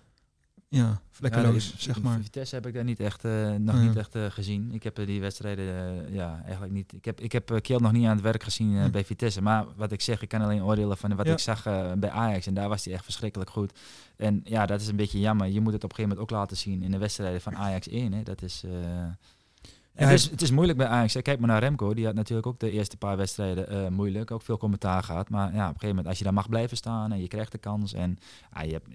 [0.76, 2.18] Ja, vlekkeloos, Ja, zeg maar.
[2.22, 3.80] Vitesse heb ik daar niet echt, eh, nog Ja.
[3.80, 4.72] niet echt eh, gezien.
[4.72, 5.64] Ik heb eh, die wedstrijden
[6.12, 6.92] ja, eigenlijk niet.
[6.92, 8.90] Ik heb, ik heb Kiel nog niet aan het werk gezien Hm.
[8.90, 9.42] bij Vitesse.
[9.42, 11.32] Maar wat ik zeg, ik kan alleen oordelen van wat Ja.
[11.32, 11.62] ik zag
[11.98, 12.46] bij Ajax.
[12.46, 13.72] En daar was hij echt verschrikkelijk goed.
[14.16, 15.46] En ja, dat is een beetje jammer.
[15.46, 17.88] Je moet het op een gegeven moment ook laten zien in de wedstrijden van Ajax
[17.88, 18.12] 1.
[18.12, 18.22] Hè.
[18.22, 18.62] Dat is.
[18.66, 21.12] hij- het, is, het is moeilijk bij Ajax.
[21.22, 21.94] Kijk maar naar Remco.
[21.94, 24.30] Die had natuurlijk ook de eerste paar wedstrijden moeilijk.
[24.30, 25.28] Ook veel commentaar gehad.
[25.30, 27.52] Maar ja, op een gegeven moment, als je daar mag blijven staan en je krijgt
[27.52, 27.92] de kans.
[27.92, 28.18] En
[28.52, 28.88] ah, je hebt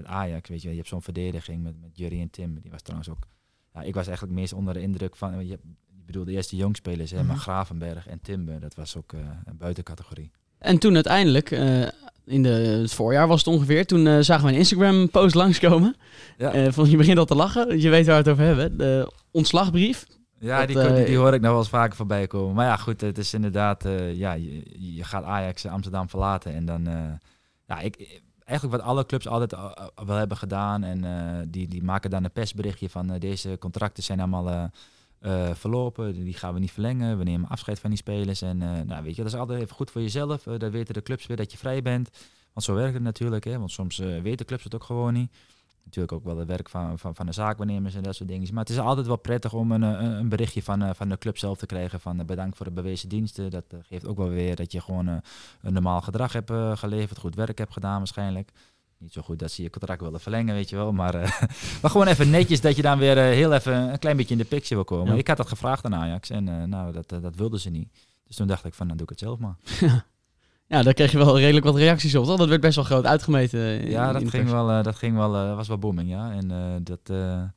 [0.00, 2.60] met Ajax, weet je, je hebt zo'n verdediging met, met Jurrie en Tim.
[2.60, 3.26] Die was trouwens ook.
[3.74, 5.46] Ja, ik was eigenlijk meest onder de indruk van.
[5.46, 7.26] Je, ik bedoel, de eerste jongspelers, hè, Mhm.
[7.26, 10.30] maar Gravenberg en Timber, dat was ook eh, een buitencategorie.
[10.58, 11.82] En toen uiteindelijk, eh,
[12.24, 15.96] in de, het voorjaar was het ongeveer, toen eh, zagen we een Instagram-post langskomen.
[16.38, 16.72] Ja.
[16.72, 18.78] Van, je begint al te lachen, je weet waar we het over hebben.
[18.78, 20.06] De ontslagbrief.
[20.38, 22.54] Ja, Dat, die, die, die hoor ik nou wel eens vaker voorbij komen.
[22.54, 23.84] Maar ja, goed, het is inderdaad,
[24.14, 24.62] ja, je,
[24.94, 26.84] je gaat Ajax Amsterdam verlaten en dan,
[27.66, 31.68] ja, ik, eigenlijk wat alle clubs altijd al- al wel hebben gedaan en eh, die,
[31.68, 34.64] die maken dan een persberichtje van eh, deze contracten zijn allemaal eh,
[35.48, 38.68] eh, verlopen, die gaan we niet verlengen, we nemen afscheid van die spelers en eh,
[38.86, 41.36] nou, weet je, dat is altijd even goed voor jezelf, dan weten de clubs weer
[41.36, 42.10] dat je vrij bent,
[42.52, 45.32] want zo werkt het natuurlijk, hè, want soms weten clubs het ook gewoon niet.
[45.84, 48.54] Natuurlijk ook wel het werk van, van, van de zaakwaarnemers en dat soort dingen.
[48.54, 51.38] Maar het is altijd wel prettig om een, een, berichtje van, uh, van de club
[51.38, 52.00] zelf te krijgen.
[52.00, 53.50] Van uh, bedankt voor de bewezen diensten.
[53.50, 57.18] Dat uh, geeft ook wel weer dat je gewoon een normaal gedrag hebt geleverd.
[57.18, 58.52] Goed werk hebt gedaan waarschijnlijk.
[59.00, 60.92] Niet zo goed dat ze je contract willen verlengen, weet je wel.
[60.92, 61.40] Maar, uh,
[61.82, 64.46] maar gewoon even netjes dat je dan weer heel even een klein beetje in de
[64.46, 65.12] picture wil komen.
[65.12, 65.18] Ja.
[65.18, 67.88] Ik had dat gevraagd aan Ajax en uh, nou, dat, dat wilden ze niet.
[68.26, 69.56] Dus toen dacht ik van, dan doe ik het zelf maar.
[70.72, 72.36] Ja, daar kreeg je wel redelijk wat reacties op, toch?
[72.38, 73.80] Dat werd best wel groot uitgemeten.
[73.80, 74.54] in- Ja, in dat de ging pers.
[74.54, 76.32] wel, eh, dat ging wel, eh, was wel booming, ja.
[76.32, 77.16] En eh, dat, eh,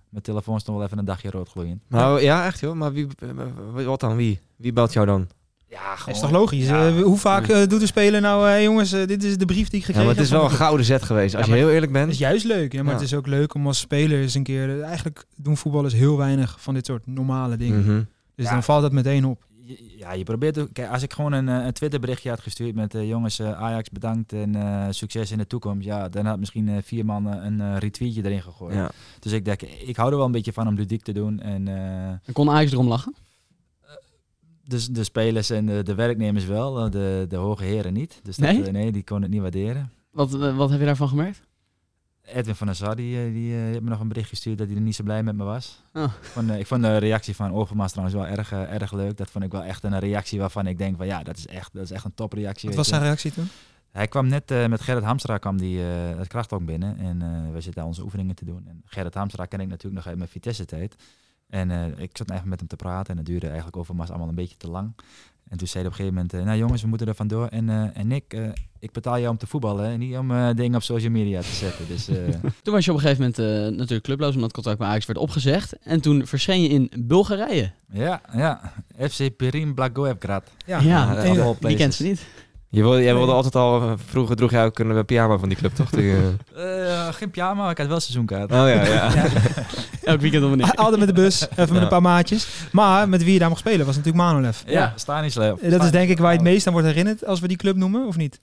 [0.09, 1.81] mijn telefoon stond wel even een dagje rood gloeiend.
[1.89, 2.75] Nou ja, echt joh.
[2.75, 4.15] Maar wie, eh, wat dan?
[4.15, 4.39] Wie?
[4.55, 5.27] Wie belt jou dan?
[5.67, 6.13] Ja, Dat gewoon.
[6.15, 6.65] is toch logisch?
[6.67, 6.87] Ja.
[6.87, 9.69] Eh, hoe vaak eh, doet de speler nou, eh, jongens, eh, dit is de brief
[9.69, 11.35] die ik Ja, gekregen maar het is heb wel een de gouden zet geweest.
[11.35, 12.11] Als Ja, je heel eerlijk bent.
[12.11, 12.99] is juist leuk, ja, maar Ja.
[12.99, 14.81] het is ook leuk om als speler eens een keer...
[14.81, 17.79] Eigenlijk doen voetballers heel weinig van dit soort normale dingen.
[17.81, 18.01] Mhm.
[18.35, 18.51] Dus Ja.
[18.51, 19.43] dan valt dat meteen op.
[19.97, 20.69] Ja, je probeert ook...
[20.73, 22.95] Kijk, als ik gewoon een, eh, een Twitterberichtje had gestuurd met...
[22.95, 25.85] eh, jongens, eh, Ajax bedankt en eh, succes in de toekomst.
[25.85, 28.73] Ja, dan had misschien eh, vier man eh, een eh, retweetje erin gegooid.
[28.75, 28.91] Ja.
[29.19, 31.39] Dus ik denk, ik hou er wel een beetje van om ludiek te doen.
[31.39, 33.15] En eh, En kon Ajax erom lachen?
[34.65, 38.19] dus de spelers en de, de werknemers wel, de, de hoge heren niet.
[38.23, 38.71] Dus dat, Nee?
[38.71, 39.91] nee, die konden het niet waarderen.
[40.11, 41.41] Wat, wat heb je daarvan gemerkt?
[42.25, 44.67] Edwin van der Sar, die, eh, die eh, heeft me nog een bericht gestuurd dat
[44.67, 45.81] hij er niet zo blij met me was.
[45.93, 46.03] Oh.
[46.03, 49.17] Ik, vond, eh, ik vond de reactie van Overmars trouwens wel erg, erg leuk.
[49.17, 51.73] Dat vond ik wel echt een reactie waarvan ik denk van ja, dat is echt,
[51.73, 52.67] dat is echt een topreactie.
[52.67, 52.91] Wat was je.
[52.91, 53.47] zijn reactie toen?
[53.91, 57.73] Hij kwam net met Gerrit Hamstra kwam die, eh, het krachthok binnen en we zitten
[57.73, 58.67] daar onze oefeningen te doen.
[58.67, 60.95] En Gerrit Hamstra ken ik natuurlijk nog uit mijn Vitesse-tijd.
[61.49, 64.35] En ik zat even met hem te praten en het duurde eigenlijk Overmars allemaal een
[64.35, 64.95] beetje te lang.
[65.49, 67.47] En toen zei hij op een gegeven moment, eh, nou jongens, we moeten er vandoor.
[67.47, 68.41] En, eh, en Nick, eh,
[68.79, 71.47] ik betaal jou om te voetballen, hè, niet om eh, dingen op social media te
[71.47, 71.87] zetten.
[71.87, 72.15] Dus eh,
[72.63, 75.05] Toen was je op een gegeven moment eh, natuurlijk clubloos, omdat het contract bij Ajax
[75.05, 75.77] werd opgezegd.
[75.83, 77.71] En toen verscheen je in Bulgarije.
[77.91, 78.73] ja, ja,
[79.09, 80.49] FC Pirin Blagoevgrad.
[80.65, 82.25] Ja, Ja, en- wie kent ze niet?
[82.73, 85.49] Je wilde, jij wilde altijd al, eh, vroeger droeg jij ook een eh, pyjama van
[85.49, 85.89] die club, toch?
[85.89, 86.13] Die,
[86.55, 88.51] eh, geen pyjama, maar ik had wel seizoenkaart.
[88.51, 89.11] Oh ja, ja.
[90.03, 92.47] Elk weekend een Altijd met de bus, even met een paar maatjes.
[92.71, 94.61] Maar met wie je daar mocht spelen was natuurlijk Manolev.
[94.65, 95.59] Ja, Stanislev.
[95.61, 97.57] Eh, Dat is denk ik waar je het meest aan wordt herinnerd als we die
[97.57, 98.39] club noemen, of niet?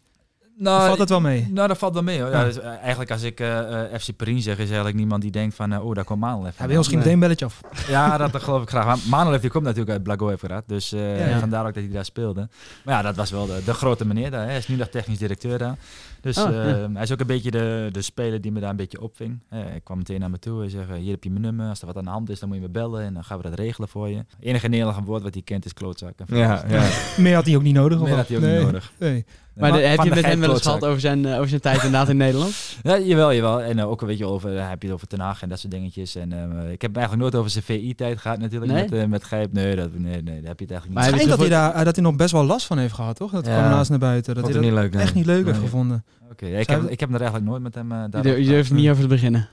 [0.60, 1.48] Nou, valt dat wel mee?
[1.50, 2.20] Nou, dat valt wel mee.
[2.20, 2.30] Hoor.
[2.30, 2.38] Ja.
[2.38, 2.44] Ja.
[2.44, 5.54] dus, eh, eigenlijk als ik eh, eh, FC Perin zeg, is eigenlijk niemand die denkt
[5.54, 6.56] van, oh, daar komt Manolev.
[6.58, 7.60] Hij bij ons ging meteen een belletje af.
[7.88, 8.84] Ja, dat, dat geloof ik graag.
[8.86, 11.38] Maar Manolev die komt natuurlijk uit Blagoevgrad, dus eh, Ja, ja.
[11.38, 12.48] vandaar ook dat hij daar speelde.
[12.84, 14.40] Maar ja, dat was wel de, de grote meneer daar.
[14.42, 14.46] Hè.
[14.46, 15.76] Hij is nu nog technisch directeur daar.
[16.20, 16.88] Dus Oh, eh, ja.
[16.92, 19.38] hij is ook een beetje de, de speler die me daar een beetje opving.
[19.48, 21.68] Eh, hij kwam meteen naar me toe en zei, hier heb je mijn nummer.
[21.68, 23.36] Als er wat aan de hand is, dan moet je me bellen en dan gaan
[23.36, 24.16] we dat regelen voor je.
[24.16, 26.12] Het enige Nederlandse woord wat hij kent is klootzak.
[26.26, 26.88] En ja, ja.
[27.22, 28.00] Meer had hij ook niet nodig.
[28.00, 28.56] of Meer had hij ook Nee.
[28.56, 28.92] niet nodig.
[28.98, 29.24] Nee.
[29.60, 31.76] Maar de- heb je met hem wel eens gehad over zijn, eh, over zijn tijd
[31.76, 32.54] inderdaad in Nederland?
[32.82, 33.62] Ja, jawel, jawel.
[33.62, 35.58] En eh, ook een beetje over, eh, heb je het over Ten Hag en dat
[35.58, 36.14] soort dingetjes.
[36.16, 36.32] En
[36.72, 38.82] ik heb eigenlijk nooit over zijn VI-tijd gehad natuurlijk Nee?
[38.82, 39.52] met, eh, met Gijp.
[39.52, 41.14] Nee, dat, nee, nee, daar heb je het eigenlijk Maar niet.
[41.14, 43.30] hij Schijnt dat hij, daar, dat hij nog best wel last van heeft gehad, toch?
[43.30, 43.58] Dat Ja.
[43.58, 44.34] kwam naast naar buiten.
[44.34, 44.92] Dat Vond hij dat niet leuk.
[44.92, 45.02] nee.
[45.02, 46.04] echt niet leuk heeft gevonden.
[46.30, 48.72] Oké, ik, heb, ik heb er eigenlijk nooit met hem uh, Je, durf- je durft
[48.72, 49.48] niet over te beginnen.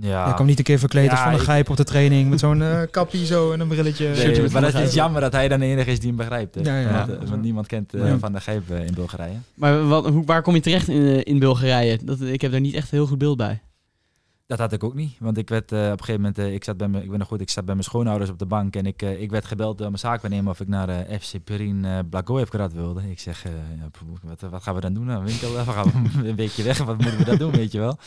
[0.00, 1.84] Ja, Hij kwam niet een keer verkleed als Ja, van een ik- grijp op de
[1.84, 4.08] training met zo'n eh kappie zo en een brilletje.
[4.08, 4.90] Nee, maar dat is Gijp.
[4.92, 6.54] jammer dat hij dan de enige is die hem begrijpt.
[6.54, 6.60] hè.
[6.60, 7.06] Ja, ja.
[7.06, 8.18] Want, eh, want niemand kent eh, Ja.
[8.18, 9.34] Van der Gijp in Bulgarije.
[9.54, 11.98] Maar wat, hoe, waar kom je terecht in, in Bulgarije?
[12.02, 13.60] Dat, ik heb daar niet echt een heel goed beeld bij.
[14.50, 16.64] Dat had ik ook niet, want ik werd eh, op een gegeven moment, eh, ik
[16.64, 18.76] zat bij mijn, ik ben nog goed, ik zat bij mijn schoonouders op de bank
[18.76, 20.88] en ik, eh, ik werd gebeld door mijn zaakwaarnemer of ik naar
[21.20, 23.10] FC Perin Blagoevgrad wilde.
[23.10, 23.44] Ik zeg,
[24.22, 25.04] wat, wat gaan we dan doen?
[25.04, 27.98] Nou, winkel, we gaan een weekje weg, wat moeten we dan doen, weet je wel?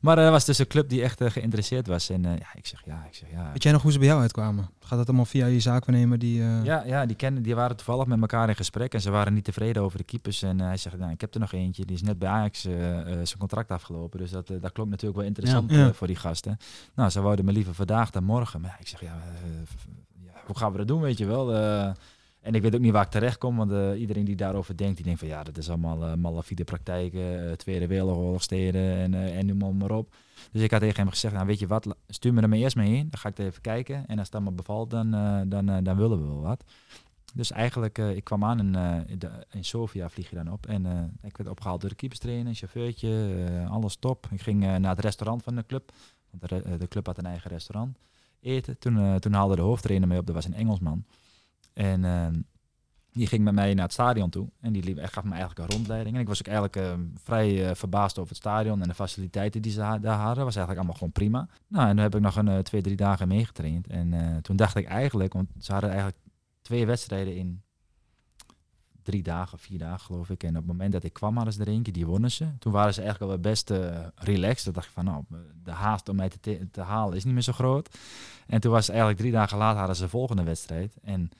[0.00, 3.04] Maar er was dus een club die echt geïnteresseerd was en ja, ik zeg ja,
[3.08, 3.50] ik zeg ja.
[3.52, 4.70] Weet jij nog hoe ze bij jou uitkwamen?
[4.88, 6.40] Gaat dat allemaal via je zaakwaarnemer die...
[6.42, 9.34] eh, Ja, ja die, kennen, die waren toevallig met elkaar in gesprek en ze waren
[9.34, 10.42] niet tevreden over de keepers.
[10.42, 12.64] En eh, hij zegt, nou, ik heb er nog eentje, die is net bij Ajax
[12.64, 14.18] eh, eh, zijn contract afgelopen.
[14.18, 15.92] Dus dat, dat klonk natuurlijk wel interessant Ja.
[15.92, 16.56] Voor die gasten.
[16.94, 18.60] Nou, ze wouden me liever vandaag dan morgen.
[18.60, 19.16] Maar ik zeg, ja,
[20.46, 21.54] hoe gaan we dat doen, weet je wel?
[21.54, 21.90] Eh,
[22.40, 24.96] en ik weet ook niet waar ik terecht kom, want eh, iedereen die daarover denkt,
[24.96, 29.36] die denkt van ja, dat is allemaal uh, malafide praktijken, eh, Tweede Wereldoorlogsteden en, eh
[29.38, 30.14] en noem maar, maar op.
[30.52, 32.76] Dus ik had tegen hem gezegd, nou weet je wat, stuur me er maar eerst
[32.76, 34.06] mee heen, dan ga ik even kijken.
[34.06, 36.64] En als het allemaal bevalt, dan, eh, dan, eh, dan willen we wel wat.
[37.34, 40.66] Dus eigenlijk, eh, ik kwam aan in, de- in Sofia vlieg je dan op.
[40.66, 44.26] En ik werd opgehaald door de keeperstrainer, chauffeurtje, alles top.
[44.30, 45.92] Ik ging naar het restaurant van de club,
[46.30, 47.96] want de, de club had een eigen restaurant.
[48.40, 48.78] Eten.
[48.78, 51.04] Toen, toen haalde de hoofdtrainer mee op, dat was een Engelsman.
[51.72, 52.26] En eh,
[53.12, 54.48] die ging met mij naar het stadion toe.
[54.60, 56.14] En die liep, gaf me eigenlijk een rondleiding.
[56.14, 56.92] En ik was ook eigenlijk eh,
[57.22, 60.44] vrij eh, verbaasd over het stadion en de faciliteiten die ze daar hadden.
[60.44, 61.48] was eigenlijk allemaal gewoon prima.
[61.68, 63.86] Nou, en toen heb ik nog een eh, twee, drie dagen meegetraind.
[63.86, 66.18] En eh, toen dacht ik eigenlijk, want ze hadden eigenlijk
[66.62, 67.62] twee wedstrijden in
[69.02, 70.42] drie dagen, vier dagen geloof ik.
[70.42, 72.58] En op het moment dat ik kwam, hadden ze er die wonnen ze.
[72.58, 73.70] Toen waren ze eigenlijk al best
[74.14, 74.64] relaxed.
[74.64, 75.24] Toen dacht ik van, nou,
[75.62, 77.98] de haast om mij te, te- halen is niet meer zo groot.
[78.46, 80.96] En toen was eigenlijk drie dagen later hadden ze de volgende wedstrijd.
[81.02, 81.30] En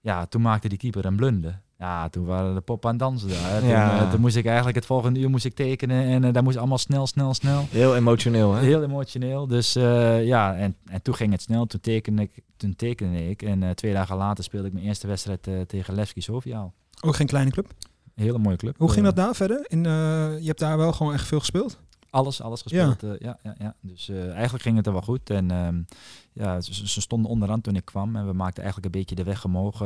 [0.00, 1.60] ja, toen maakte die keeper een blunder.
[1.78, 3.58] Ja, toen waren de pop aan het dansen daar.
[3.60, 4.00] Toen, Ja.
[4.00, 6.04] eh, toen moest ik eigenlijk het volgende uur moest ik tekenen.
[6.04, 7.66] En uh, daar moest allemaal snel, snel, snel.
[7.70, 8.60] Heel emotioneel, hè?
[8.64, 9.46] Heel emotioneel.
[9.46, 11.66] Dus uh, ja, en, en toen ging het snel.
[11.66, 12.42] Toen tekende ik.
[12.56, 15.94] Toen tekende ik en uh, twee dagen later speelde ik mijn eerste wedstrijd uh, tegen
[15.94, 16.70] Levski Sofia.
[17.00, 17.66] Ook geen kleine club?
[18.14, 18.78] Een hele mooie club.
[18.78, 19.64] Hoe ging dat daar verder?
[19.68, 21.78] In, je hebt daar wel gewoon echt veel gespeeld?
[22.10, 23.00] Alles, alles gespeeld.
[23.00, 23.74] Ja, ja, ja, ja.
[23.80, 25.30] Dus eigenlijk ging het er wel goed.
[25.30, 25.84] En um,
[26.32, 28.16] ja, ze, ze, stonden onderaan toen ik kwam.
[28.16, 29.78] En we maakten eigenlijk een beetje de weg omhoog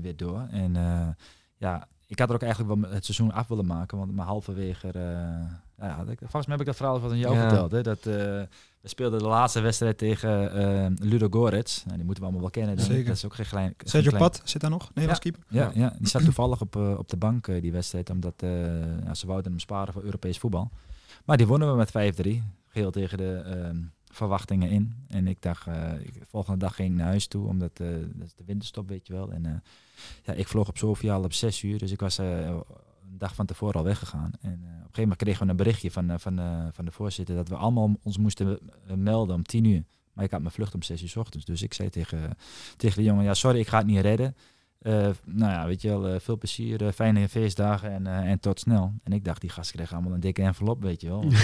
[0.00, 0.46] weer door.
[0.50, 0.76] En
[1.56, 4.88] ja, ik had er ook eigenlijk wel het seizoen af willen maken, want maar halverwege,
[4.88, 5.02] eh,
[5.78, 7.48] ja, volgens mij heb ik dat verhaal van jou Ja.
[7.48, 7.70] verteld.
[7.70, 8.14] Hè, dat, eh,
[8.80, 11.84] we speelden de laatste wedstrijd tegen eh Ludo Gorets.
[11.84, 12.76] Nou, die moeten we allemaal wel kennen.
[12.76, 12.94] denk ik.
[12.94, 13.08] Zeker.
[13.08, 13.74] Dat is ook geen klein.
[13.76, 15.42] geen Sergio klein- Pat zit daar nog, Nederlands keeper.
[15.48, 19.04] Ja, ja, die zat toevallig op, eh, op de bank, eh, die wedstrijd, omdat eh,
[19.04, 20.70] ja, ze wouden hem sparen voor Europees voetbal.
[21.28, 24.94] Maar die wonnen we met 5-3, geheel tegen de ehm, verwachtingen in.
[25.08, 28.26] En ik dacht, eh, de volgende dag ging ik naar huis toe, omdat eh, dat
[28.26, 29.32] is de winterstop, weet je wel.
[29.32, 29.52] En eh,
[30.22, 33.34] ja, ik vloog op Sofia al op 6 uur, dus ik was eh, een dag
[33.34, 34.30] van tevoren al weggegaan.
[34.40, 36.84] En eh, op een gegeven moment kregen we een berichtje van, eh, van, eh, van
[36.84, 39.84] de voorzitter dat we allemaal ons moesten eh, melden om 10 uur.
[40.12, 42.36] Maar ik had mijn vlucht om 6 uur ochtends, dus ik zei tegen,
[42.76, 44.36] tegen de jongen, ja sorry, ik ga het niet redden.
[44.78, 48.60] Eh, nou ja, weet je wel, eh, veel plezier, eh, fijne feestdagen en, en tot
[48.60, 48.92] snel.
[49.02, 51.20] En ik dacht, die gasten kregen allemaal een dikke envelop, weet je wel.
[51.22, 51.34] Want,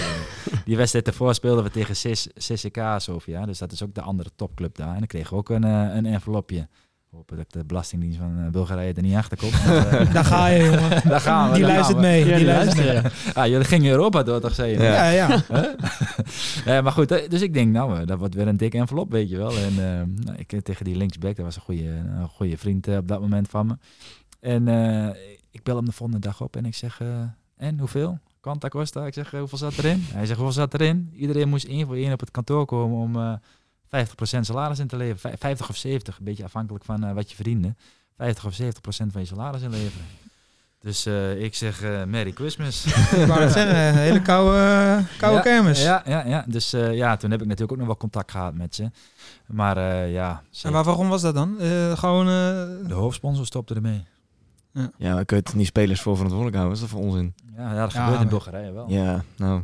[0.65, 1.95] die wedstrijd ervoor speelden we tegen
[2.33, 4.91] CCK Sofia, dus dat is ook de andere topclub daar.
[4.91, 6.67] En dan kregen we ook een, een envelopje.
[7.15, 9.53] Hopen dat de Belastingdienst van eh, Bulgarije er niet achter komt.
[9.65, 11.01] eh, Daar ga je, jongen.
[11.09, 12.19] Daar gaan we, Die luistert mee.
[12.19, 13.11] Ja, die die luistert mee.
[13.33, 14.81] Ah, jullie gingen Europa door, toch zei je?
[14.81, 15.43] Ja, ja.
[16.65, 19.29] Eh, maar goed, eh, dus ik denk, nou, dat wordt weer een dikke envelop, weet
[19.29, 19.57] je wel.
[19.57, 23.07] En eh, nou, ik tegen die linksback, dat was een goede, een goede vriend op
[23.07, 23.77] dat moment van me.
[24.39, 24.67] En
[25.51, 27.01] ik bel hem de volgende dag op en ik zeg,
[27.57, 28.19] en hoeveel?
[28.39, 29.05] Quanta Costa?
[29.05, 30.05] Ik zeg, hoeveel zat erin?
[30.13, 31.09] Hij zegt, hoeveel zat erin?
[31.13, 33.39] Iedereen moest één voor één op het kantoor komen om
[33.95, 35.19] 50% salaris in te leveren.
[35.19, 37.75] Vij- 50 of 70, een beetje afhankelijk van eh, wat je verdiende.
[38.17, 40.05] 50 of 70% van je salaris inleveren.
[40.79, 42.85] Dus eh, ik zeg, eh, Merry Christmas.
[43.21, 45.81] Ik wou het zeggen, een hele koude, koude ja, kermis.
[45.83, 46.45] Ja, ja, ja.
[46.47, 48.91] Dus eh, ja, toen heb ik natuurlijk ook nog wel contact gehad met ze.
[49.45, 51.59] Maar eh, ja, ze- En waar, waarom was dat dan?
[51.59, 52.25] Eh, gewoon...
[52.27, 54.05] eh, de hoofdsponsor stopte ermee.
[54.97, 56.79] Ja, maar kun je het niet spelers voor verantwoordelijk houden?
[56.79, 57.33] Dat is toch voor onzin?
[57.57, 58.89] Ja, ja dat Ja, gebeurt in maar- Bulgarije wel.
[58.89, 59.63] Ja, nou,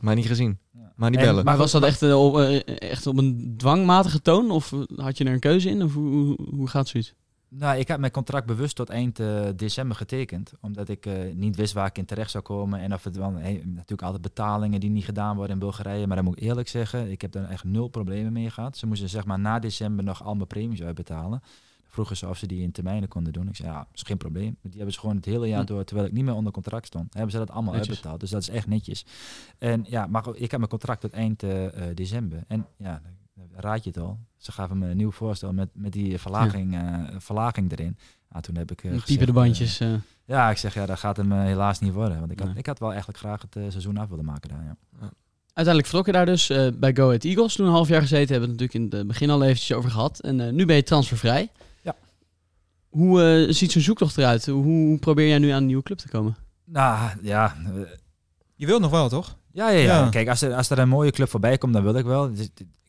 [0.00, 0.58] maar niet gezien.
[0.72, 0.92] Ja.
[0.96, 1.44] Maar niet En- bellen.
[1.44, 4.50] Maar was dat echt, eh, op, eh, echt op een dwangmatige toon?
[4.50, 5.82] Of had je er een keuze in?
[5.82, 7.14] Of hoe, hoe, hoe gaat zoiets?
[7.50, 10.52] Nou, ik heb mijn contract bewust tot eind eh, december getekend.
[10.60, 12.80] Omdat ik eh, niet wist waar ik in terecht zou komen.
[12.80, 16.06] En of het wel, hey, natuurlijk altijd betalingen die niet gedaan worden in Bulgarije.
[16.06, 18.76] Maar dan moet ik eerlijk zeggen, ik heb daar echt nul problemen mee gehad.
[18.76, 21.42] Ze moesten zeg maar na december nog al mijn premies uitbetalen.
[21.88, 23.48] Vroegen ze of ze die in termijnen konden doen.
[23.48, 24.56] Ik zei, ja, is geen probleem.
[24.62, 25.66] Die hebben ze gewoon het hele jaar Hm.
[25.66, 27.88] door, terwijl ik niet meer onder contract stond, hebben ze dat allemaal Netjes.
[27.88, 28.20] uitbetaald.
[28.20, 29.04] Dus dat is echt netjes.
[29.58, 32.44] En ja, maar ik heb mijn contract tot eind eh, eh, december.
[32.46, 33.02] En ja,
[33.34, 34.18] dan raad je het al.
[34.36, 37.98] Ze gaven me een nieuw voorstel met, met die verlaging, eh, verlaging erin.
[38.30, 39.80] Nou, toen heb ik uh, Piepen de bandjes.
[39.80, 39.88] eh.
[40.24, 42.18] ja, ik zeg, ja, dat gaat hem helaas niet worden.
[42.18, 42.56] Want ik had, Nee.
[42.58, 44.76] ik had wel eigenlijk graag het seizoen af willen maken daar, ja.
[45.52, 47.54] Uiteindelijk vertrok je daar dus eh, bij Go Ahead Eagles.
[47.54, 49.90] Toen een half jaar gezeten, hebben we het natuurlijk in het begin al eventjes over
[49.90, 50.20] gehad.
[50.20, 51.50] En eh, nu ben je transfervrij.
[52.98, 54.46] Hoe eh, ziet zo'n zoektocht eruit?
[54.46, 56.36] Hoe, hoe probeer jij nu aan een nieuwe club te komen?
[56.64, 57.72] Nou, ja, eh,
[58.54, 59.36] Je wilt nog wel, toch?
[59.52, 59.84] Ja, ja, ja.
[59.84, 60.08] Ja.
[60.08, 62.30] Kijk, als er, als er een mooie club voorbij komt, dan wil ik wel.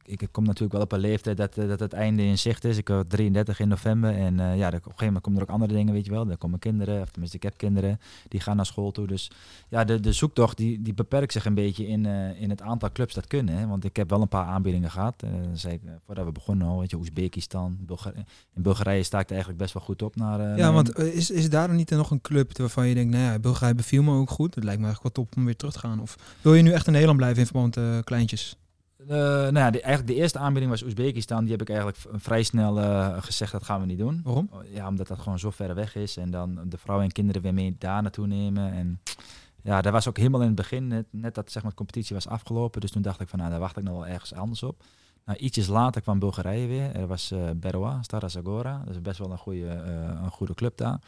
[0.10, 2.78] Ik, kom natuurlijk wel op een leeftijd dat, eh, dat het einde in zicht is.
[2.78, 4.16] Ik word 33 in november.
[4.16, 6.30] En eh, ja, op een gegeven moment komen er ook andere dingen, weet je wel.
[6.30, 9.08] Er komen kinderen, of tenminste, ik heb kinderen, die gaan naar school toe.
[9.08, 9.32] Dus
[9.70, 12.92] ja, de, de zoektocht die, die beperkt zich een beetje in, eh, in het aantal
[12.92, 13.58] clubs dat kunnen.
[13.58, 13.68] Hè.
[13.68, 15.24] Want ik heb wel een paar aanbiedingen gehad.
[15.24, 18.26] Eh, zei ik, voordat we begonnen al, weet je, Oezbekistan, Bulgarije.
[18.56, 20.16] In Bulgarije sta ik er eigenlijk best wel goed op.
[20.16, 23.40] Naar, Ja, want is, is daar niet nog een club waarvan je denkt, nou ja,
[23.40, 24.56] Bulgarije beviel me ook goed.
[24.56, 26.02] Het lijkt me eigenlijk wel top om weer terug te gaan.
[26.02, 28.58] Of wil je nu echt in Nederland blijven in verband met kleintjes?
[29.08, 31.42] Eh, nou ja, de, eigenlijk de eerste aanbieding was Oezbekistan.
[31.42, 34.22] Die heb ik eigenlijk vrij snel eh, gezegd, dat gaan we niet doen.
[34.24, 34.50] Waarom?
[34.52, 36.18] Oh, Ja, omdat dat gewoon zo ver weg is.
[36.18, 38.72] En dan de vrouwen en kinderen weer mee daar naartoe nemen.
[38.72, 39.00] En
[39.64, 42.16] ja, daar was ook helemaal in het begin, net, net dat zeg maar, de competitie
[42.16, 42.82] was afgelopen.
[42.82, 44.84] Dus toen dacht ik van, nou, daar wacht ik nog wel ergens anders op.
[45.26, 46.96] Nou, ietsjes later kwam Bulgarije weer.
[46.96, 48.82] Er was eh Beroa, Stara Zagora.
[48.86, 49.68] Dat is best wel een goede,
[50.24, 51.00] een goede club daar.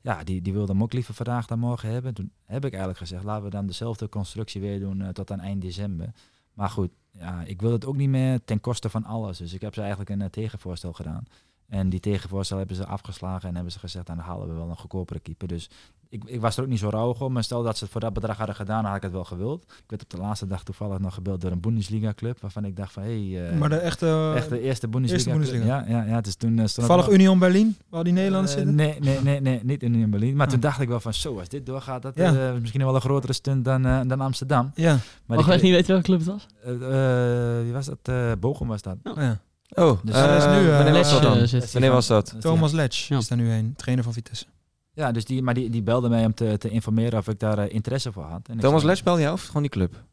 [0.00, 2.14] Ja, die, die wilde hem ook liever vandaag dan morgen hebben.
[2.14, 5.62] Toen heb ik eigenlijk gezegd, laten we dan dezelfde constructie weer doen tot aan eind
[5.62, 6.12] december.
[6.56, 9.38] Maar goed, ja, ik wil het ook niet meer ten koste van alles.
[9.38, 11.24] Dus ik heb ze eigenlijk een eh, tegenvoorstel gedaan.
[11.68, 14.68] En die tegenvoorstel hebben ze afgeslagen en hebben ze gezegd, "Nou, dan halen we wel
[14.68, 15.48] een goedkopere keeper.
[15.48, 15.70] Dus
[16.08, 17.32] ik, ik was er ook niet zo rauw om.
[17.32, 19.24] Maar stel dat ze het voor dat bedrag hadden gedaan, dan had ik het wel
[19.24, 19.62] gewild.
[19.62, 22.40] Ik werd op de laatste dag toevallig nog gebeld door een Bundesliga-club.
[22.40, 25.30] Waarvan ik dacht van, hé, hey, maar de echte, eh, echt de eerste Bundesliga.
[25.30, 25.64] Bundesliga.
[25.64, 28.76] Ja, ja, ja, dus toen uh, stond toevallig Union Berlin, waar die Nederlanders Eh, zitten?
[28.76, 30.36] nee, nee, nee, nee, niet in Union Berlin.
[30.36, 30.52] Maar Ah.
[30.52, 32.34] toen dacht ik wel van, zo, als dit doorgaat, dat Ja.
[32.34, 34.70] eh, is misschien wel een grotere stunt dan, eh, dan Amsterdam.
[34.74, 34.92] Ja,
[35.26, 36.46] Maar Mag ik echt niet weten welke club het was?
[36.64, 36.72] eh,
[37.58, 37.98] eh, wie was dat?
[38.02, 38.96] Eh Bochum was dat.
[39.04, 39.40] oh, ja.
[39.74, 41.38] Oh, Dus eh, dat is nu, eh, wanneer was dat dan?
[41.38, 41.72] eh.
[41.72, 42.34] Wanneer was dat?
[42.40, 43.16] Thomas Letch Ja.
[43.18, 44.44] is daar nu heen, trainer van Vitesse.
[44.92, 47.58] Ja, dus die, maar die, die belde mij om te, te informeren of ik daar
[47.58, 48.48] eh, interesse voor had.
[48.48, 50.04] En Thomas Les belde jou of gewoon die club?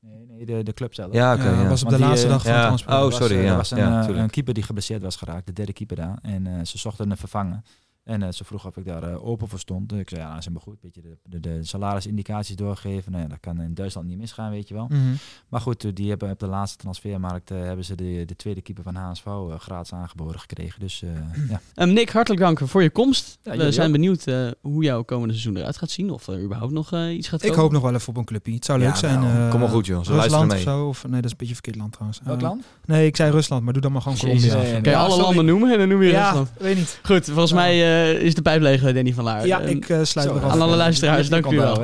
[0.00, 1.12] Nee, nee de, de club zelf.
[1.12, 1.42] Ja, oké.
[1.44, 1.68] Ja, ja.
[1.68, 2.56] was op Want de die, laatste eh, dag van ja.
[2.58, 2.90] het transfer.
[2.92, 3.50] Oh, Er was, sorry, eh, ja.
[3.50, 4.24] Er was een, Ja, eh, tuurlijk.
[4.24, 6.18] een keeper die geblesseerd was geraakt, de derde keeper daar.
[6.22, 7.60] En eh, ze zochten een vervanger.
[8.04, 9.92] En eh, ze vroeg of ik daar eh, open voor stond.
[9.92, 10.80] Ik zei, ja, dat is helemaal goed.
[10.80, 13.12] Beetje de, de, de salarisindicaties doorgeven.
[13.12, 14.86] Nou ja, dat kan in Duitsland niet misgaan, weet je wel.
[14.88, 15.00] Mhm.
[15.48, 18.84] Maar goed, eh, die hebben op de laatste transfermarkt hebben ze de, de tweede keeper
[18.84, 19.26] van HSV
[19.58, 20.80] gratis aangeboden gekregen.
[20.80, 21.10] Dus eh,
[21.50, 21.60] ja.
[21.74, 23.38] Ehm, Nick, hartelijk dank voor je komst.
[23.42, 23.92] Ja, We zijn ook.
[23.92, 26.10] benieuwd eh, hoe jouw komende seizoen eruit gaat zien.
[26.10, 27.62] Of er überhaupt nog iets gaat Ik komen.
[27.62, 28.54] hoop nog wel even op een clubje.
[28.54, 29.20] Het zou leuk Ja, zijn.
[29.20, 30.04] nou, eh, kom maar goed, joh.
[30.04, 30.62] Ze Rusland of mee.
[30.62, 30.86] zo.
[30.88, 32.20] Of, nee, dat is een beetje verkeerd land trouwens.
[32.24, 32.64] Welk land?
[32.84, 34.80] Nee, ik zei Rusland, maar doe dan maar gewoon Colombia.
[34.80, 36.50] Kan je alle landen noemen en dan noem je Ja, Rusland.
[36.58, 37.00] weet niet.
[37.02, 37.56] Goed, volgens Ja.
[37.56, 39.46] mij is de pijp leeg, Danny van Laar.
[39.46, 40.50] Ja, Ehm, ik eh, sluit Zo, me af.
[40.52, 41.74] aan alle luisteraars, Je dank u wel.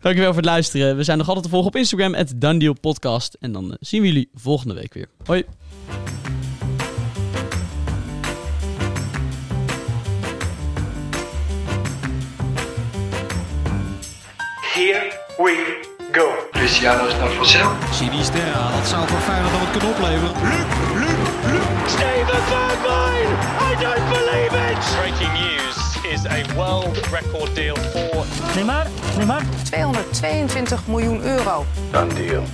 [0.00, 0.96] Dankjewel voor het luisteren.
[0.96, 3.36] We zijn nog altijd te volgen op Instagram, het Done Podcast.
[3.40, 5.06] En dan eh, zien we jullie volgende week weer.
[5.24, 5.44] Hoi.
[14.74, 15.80] Here we
[16.12, 16.26] go.
[16.52, 17.70] Cristiano is naar Vassel.
[17.92, 20.34] Sinisterra, dat zou voor Feyenoord nog wat kunnen opleveren.
[21.86, 23.28] Steven Bergwijn!
[23.70, 24.13] I don't believe it!
[24.74, 31.64] Breaking news is a world record deal for 222 miljoen euro.
[31.92, 32.44] Done deal.